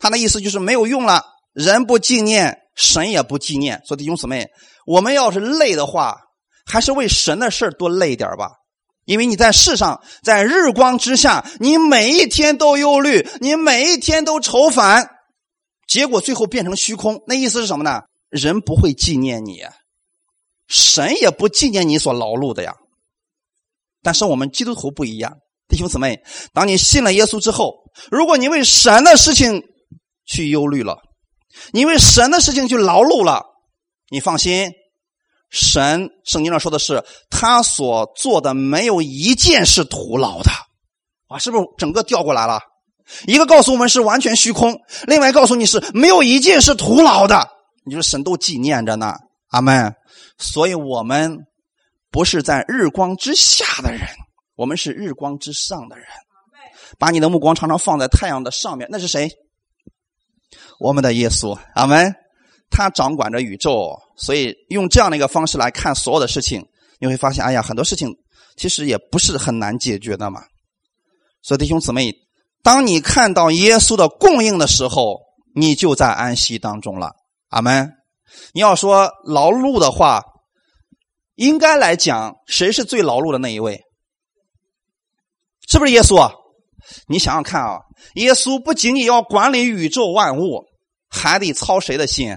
[0.00, 1.22] 他的意思就是没有用了，
[1.52, 3.80] 人不纪念，神也不纪念。
[3.86, 4.48] 所以弟兄姊妹。
[4.86, 6.16] 我们要是累的话，
[6.64, 8.52] 还是为神的事多累点吧。
[9.06, 15.08] 因为你在世上，在日光之下，你每一天都忧虑，你每一天都愁烦，
[15.88, 17.22] 结果最后变成虚空。
[17.26, 18.02] 那意思是什么呢？
[18.28, 19.62] 人不会纪念你，
[20.66, 22.74] 神也不纪念你所劳碌的呀。
[24.02, 25.36] 但是我们基督徒不一样，
[25.68, 26.20] 弟兄姊妹，
[26.52, 27.74] 当你信了耶稣之后，
[28.10, 29.62] 如果你为神的事情
[30.26, 30.98] 去忧虑了，
[31.72, 33.44] 你为神的事情去劳碌了，
[34.10, 34.72] 你放心。
[35.50, 40.50] 神圣经上说的是，他所做的没有一件是徒劳的，
[41.28, 42.60] 啊，是不是整个调过来了？
[43.26, 47.48] 一个告诉我们是完全虚空，另外告诉你是没有一件是徒劳的。
[47.84, 49.14] 你说神都纪念着呢，
[49.50, 49.94] 阿门。
[50.38, 51.46] 所以我们
[52.10, 54.00] 不是在日光之下的人，
[54.56, 56.06] 我们是日光之上的人。
[56.98, 59.30] 把你的目光常常放在太阳的上面，那是谁？
[60.80, 62.14] 我们的耶稣，阿门。
[62.70, 63.96] 他掌管着宇宙。
[64.16, 66.66] 所以用这样的一个方式来看所有的事情，
[66.98, 68.08] 你会发现，哎呀，很多事情
[68.56, 70.40] 其实也不是很难解决的嘛。
[71.42, 72.14] 所以弟兄姊妹，
[72.62, 75.20] 当你看到耶稣的供应的时候，
[75.54, 77.12] 你就在安息当中了。
[77.48, 77.92] 阿门。
[78.52, 80.22] 你要说劳碌的话，
[81.36, 83.80] 应该来讲，谁是最劳碌的那一位？
[85.68, 86.32] 是不是耶稣啊？
[87.06, 87.78] 你想想看啊，
[88.14, 90.64] 耶稣不仅仅要管理宇宙万物，
[91.08, 92.36] 还得操谁的心？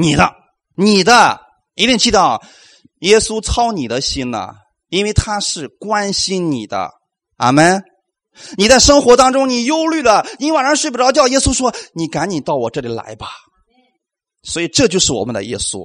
[0.00, 0.32] 你的。
[0.76, 1.40] 你的
[1.74, 2.40] 一定记得，
[3.00, 4.50] 耶稣操你的心呢，
[4.88, 6.90] 因为他是关心你的。
[7.36, 7.82] 阿门。
[8.56, 13.26] 你在生活当中，你忧虑了，你晚上睡不着觉，耶稣说：“你赶紧到我这里来吧。”
[14.44, 15.84] 所以这就是我们的耶稣，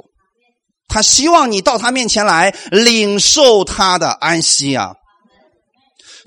[0.88, 4.92] 他希望你到他面前来领受他的安息啊。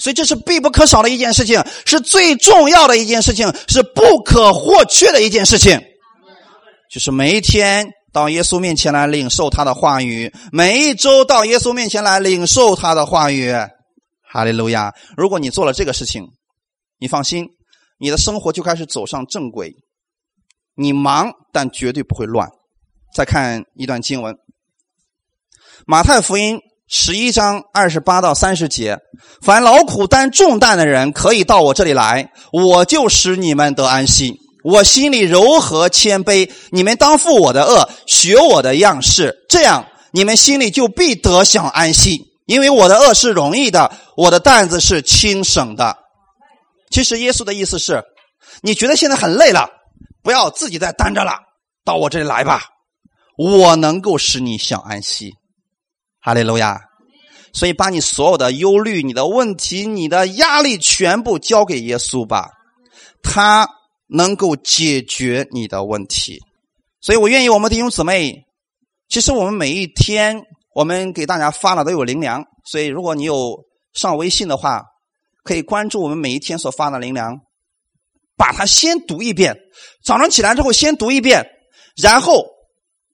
[0.01, 5.81] 所以这是必不可少的一件事情，是最重要的一件事情，是不可或缺的一件事情，
[6.97, 7.87] 就是每一天。
[8.11, 13.53] 到耶稣面前来领受他的话语，每一周到耶稣面前来领受他的话语，
[14.33, 14.95] 哈利路亚！
[15.15, 16.27] 如果你做了这个事情，
[16.99, 17.47] 你放心，
[17.99, 19.71] 你的生活就开始走上正轨。
[20.75, 22.49] 你忙，但绝对不会乱。
[23.15, 24.35] 再看一段经文，
[25.87, 26.57] 《马太福音》
[26.89, 28.97] 十一章二十八到三十节：
[29.43, 34.46] 凡劳苦担重担的人，可以到我这里来，我就使你们得安息。
[34.67, 42.21] 我心里柔和谦卑，你们当负我的恶，学我的样式，这样你们心里就必得享安息。
[42.47, 45.97] 因为我的恶是容易的，我的担子是轻省的。
[46.91, 48.03] 其实耶稣的意思是，
[48.61, 49.69] 你觉得现在很累了，
[50.25, 51.39] 不要自己再担着了，
[51.85, 52.65] 到我这里来吧，
[53.39, 55.31] 我能够使你享安息。
[56.21, 56.81] 哈利路亚！
[57.53, 62.49] 所以把你所有的忧虑、你的问题、你的压力全部交给耶稣吧，
[63.23, 63.69] 他。
[64.09, 66.41] 能够解决你的问题，
[67.01, 68.45] 所以我愿意我们弟兄姊妹。
[69.09, 70.43] 其实我们每一天，
[70.75, 73.57] 我们给大家发了都有灵粮，所以如果你有
[73.93, 74.83] 上微信的话，
[75.45, 77.39] 可以关注我们每一天所发的灵粮，
[78.37, 79.57] 把它先读一遍。
[80.05, 81.47] 早上起来之后先读一遍，
[82.03, 82.45] 然后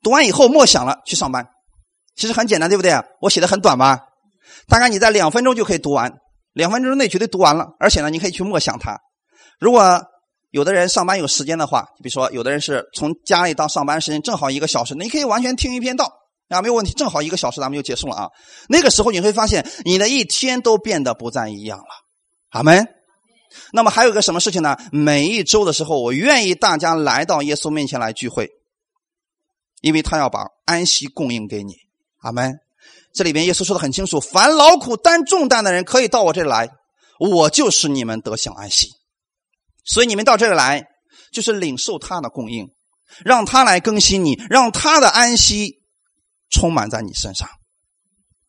[0.02, 1.46] 读完以后默想了去上班。
[2.16, 2.92] 其实很简单，对不对？
[3.20, 4.00] 我写的很短吧？
[4.68, 6.10] 大概你在两分钟就可以读完，
[6.54, 7.68] 两分钟内绝对读完了。
[7.78, 8.98] 而且呢，你可以去默想它。
[9.58, 10.02] 如果
[10.52, 16.12] 有的人上班有时间的话，比如说有的人是从家里到上班时间正好一个小时，你可以完全听一篇道
[16.48, 18.28] 啊，没有问题，正好一个小时咱们就结束了啊。
[18.68, 21.86] 那个时候你会发现你的一天都变得不再一样了，
[22.50, 22.86] 阿门。
[23.72, 24.76] 那么还有个什么事情呢？
[24.92, 28.50] 每一周的时候，我愿意大家来到耶稣面前来聚会，
[29.80, 31.74] 因为他要把安息供应给你，
[32.20, 32.58] 阿门。
[33.14, 36.68] 这里边耶稣说的很清楚：凡劳苦担重担的人，可以到我这里来，
[37.18, 38.88] 我就是你们得享安息。
[39.84, 40.84] 所以你们到这里来，
[41.32, 42.68] 就是领受他的供应，
[43.24, 45.80] 让他来更新你，让他的安息
[46.50, 47.48] 充满在你身上。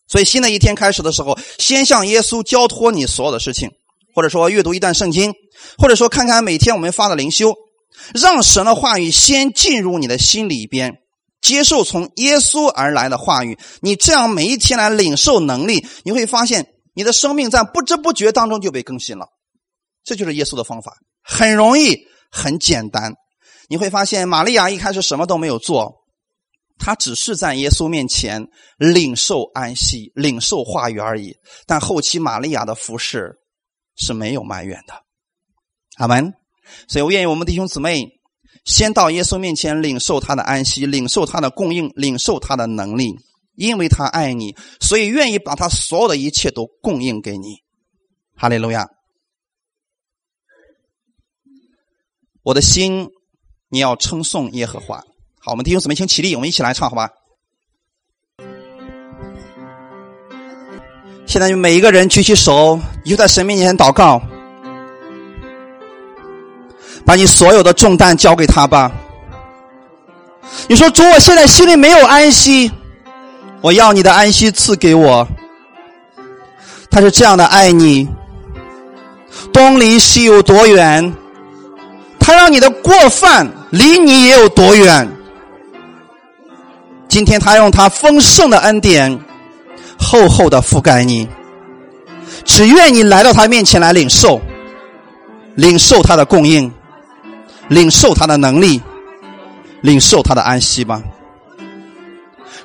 [0.07, 3.69] 所以新的一天开始的时候，先向耶稣交托你所有的事情，
[4.13, 5.33] 或者说阅读一段圣经，
[5.77, 7.55] 或者说看看每天我们发的灵修，
[8.13, 10.97] 让神的话语先进入你的心里边，
[11.41, 13.57] 接受从耶稣而来的话语。
[13.81, 19.27] 你这样每一天来领受能力，你会发现你的生命在不知不觉当中就被更新了。
[20.03, 20.93] 这就是耶稣的方法。
[21.23, 21.97] 很容易，
[22.29, 23.13] 很简单。
[23.69, 25.95] 你会发现，玛利亚一开始什么都没有做，
[26.77, 28.45] 她只是在耶稣面前
[28.77, 31.33] 领受安息、领受话语而已。
[31.65, 33.33] 但后期玛利亚的服饰
[33.95, 34.93] 是没有埋怨的。
[35.97, 36.33] 阿门。
[36.87, 38.07] 所以我愿意我们弟兄姊妹
[38.65, 43.13] 先到耶稣面前领受他的安息，领受他的供应，领受他的能力，
[43.55, 47.57] 因为他爱你，所以愿意把他所有的一切都供应给你。
[48.35, 48.87] 哈利路亚。
[52.43, 53.09] 我的心，
[53.69, 54.97] 你要称颂耶和华。
[55.39, 57.09] 好，我们弟兄姊妹请起立，我们一起来唱，好吧？
[61.25, 64.21] 现在每一个人举起手，你就在神面前祷告，
[67.05, 68.91] 把你所有的重担交给他吧。
[70.67, 72.69] 你说主，我现在心里没有安息，
[73.61, 75.25] 我要你的安息赐给我。
[76.91, 78.05] 他是这样的爱你，
[79.53, 81.15] 东离西有多远，
[82.23, 85.11] 他让你的过犯离你也有多远。
[87.09, 89.19] 今天他用他丰盛的恩典。
[89.99, 91.27] 厚厚的覆盖你，
[92.43, 94.41] 只愿你来到他面前来领受，
[95.55, 96.69] 领受他的供应，
[97.69, 98.81] 领受他的能力，
[99.81, 101.01] 领受他的安息吧。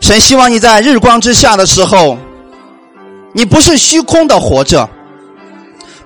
[0.00, 2.18] 神希望你在日光之下的时候，
[3.34, 4.88] 你不是虚空的活着，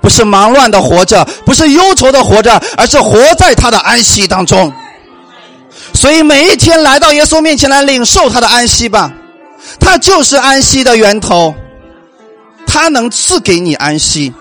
[0.02, 4.70] 不是忙乱的活着，不是忧愁的活着，而是活在他的安息当中。
[5.94, 9.10] 所以每一天来到耶稣面前来领受他的安息吧。
[9.78, 11.54] 他就是安息的源头，
[12.66, 14.34] 他能赐给你安息，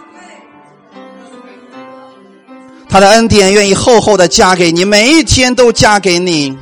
[2.90, 6.58] 他的恩典愿意厚厚的加给你，每一天都加给你。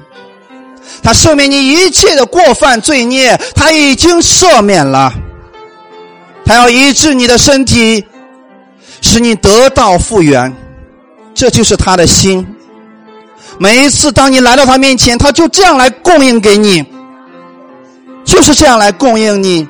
[1.02, 5.14] 他赦免你一切的过犯罪孽，他已经赦免了。
[6.46, 8.04] 他要医治你的身体，
[9.02, 10.54] 使你得到复原，
[11.34, 12.46] 这就是他的心。
[13.58, 16.86] 每一次当你来到他面前，他就这样来供应给你。
[18.26, 19.68] 就是这样来供应你，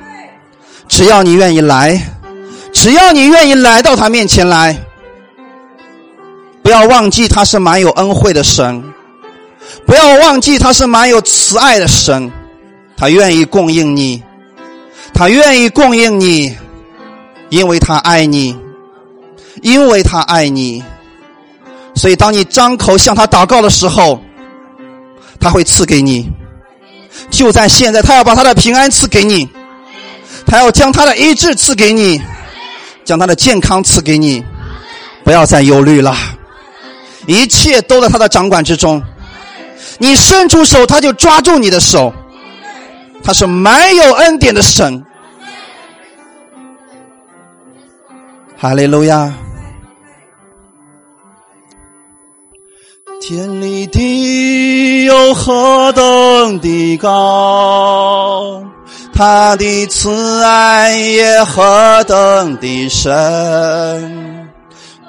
[0.86, 1.98] 只要你愿意来，
[2.74, 4.76] 只要你愿意来到他面前来，
[6.62, 8.84] 不要忘记他是满有恩惠的神，
[9.86, 12.30] 不要忘记他是满有慈爱的神，
[12.98, 14.22] 他愿意供应你，
[15.14, 16.54] 他愿意供应你，
[17.48, 18.54] 因为他爱你，
[19.62, 20.82] 因为他爱你，
[21.94, 24.22] 所以当你张口向他祷告的时候，
[25.38, 26.30] 他会赐给你。
[27.30, 29.48] 就在现在，他要把他的平安赐给你，
[30.46, 32.20] 他要将他的医治赐给你，
[33.04, 34.42] 将他的健康赐给你，
[35.24, 36.16] 不要再忧虑了，
[37.26, 39.02] 一切都在他的掌管之中。
[39.98, 42.12] 你伸出手，他就抓住你的手，
[43.22, 45.04] 他是满有恩典的神。
[48.56, 49.32] 哈利路亚。
[53.20, 58.62] 天里地有何等的高，
[59.12, 64.48] 他的慈爱也何等的深，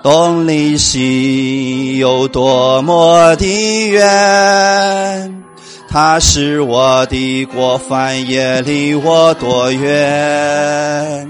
[0.03, 5.43] 东离西有多么的远，
[5.87, 11.29] 他是我的过犯也离我多远，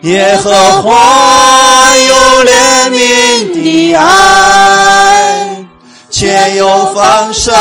[0.00, 0.50] 耶和
[0.82, 2.14] 华有
[2.44, 3.67] 怜悯的。
[6.48, 7.54] 没有丰盛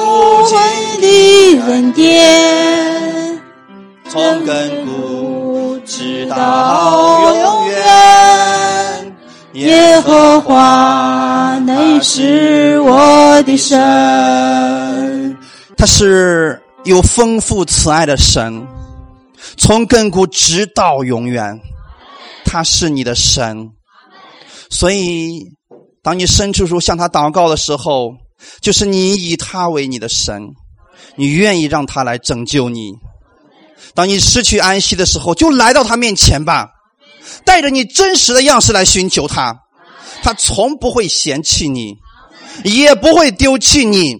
[0.00, 0.58] 无尽
[1.00, 3.40] 的恩典，
[4.08, 9.14] 从亘古直到永远。
[9.52, 15.38] 耶和华乃是我的神，
[15.76, 18.66] 他是有丰富慈爱的神，
[19.56, 21.60] 从亘古直到永远，
[22.44, 23.70] 他是你的神，
[24.68, 25.46] 所以。
[26.04, 28.10] 当你伸出手向他祷告的时候，
[28.60, 30.42] 就是你以他为你的神，
[31.16, 32.92] 你愿意让他来拯救你。
[33.94, 36.68] 当你失去安息的时候，就来到他面前吧，
[37.44, 39.58] 带着你真实的样式来寻求他。
[40.22, 41.96] 他从不会嫌弃你，
[42.64, 44.16] 也不会丢弃你，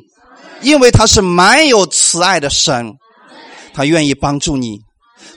[0.60, 2.94] 因为他是满有慈爱的神。
[3.74, 4.80] 他愿意帮助你，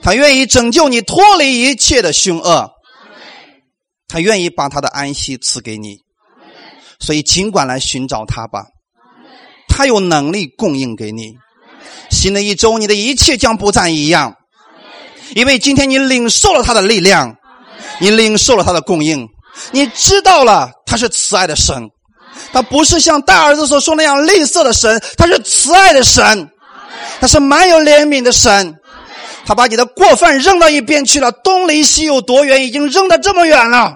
[0.02, 2.70] 他愿意拯救你脱离一切的凶恶，
[4.08, 6.00] 他愿意把他的安息赐给你。
[7.00, 8.66] 所以，尽管来寻找他吧，
[9.76, 11.36] 他有能力供应给你。
[12.10, 14.34] 新的一周，你的一切将不再一样，
[15.36, 17.36] 因为今天你领受了他的力量，
[18.00, 19.28] 你领受了他的供应，
[19.72, 21.90] 你知道了他是慈爱的神，
[22.54, 26.50] 他不是像大儿子所说那样吝啬的神，他是慈爱的神，
[27.20, 28.74] 他是蛮有怜悯的神，
[29.46, 33.94] 他把你的过犯扔到一边去了，东离西有多远，已经扔得这么远了。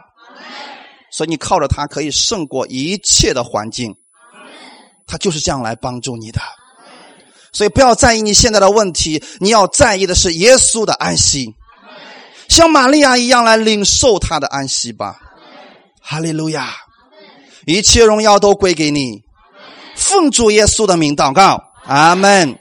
[1.09, 3.95] 所以你靠着他可以胜过一切的环境，
[5.09, 6.39] 他就是这样来帮助你的。
[7.51, 11.55] 所以不要在意你现在的问题，你要在意的是耶稣的安息，
[12.47, 15.19] 像玛利亚一样来领受他的安息吧。
[15.99, 16.69] 哈利路亚，
[17.65, 19.23] 一切荣耀都归给你，
[19.95, 22.55] 奉主耶稣的名祷告，阿门。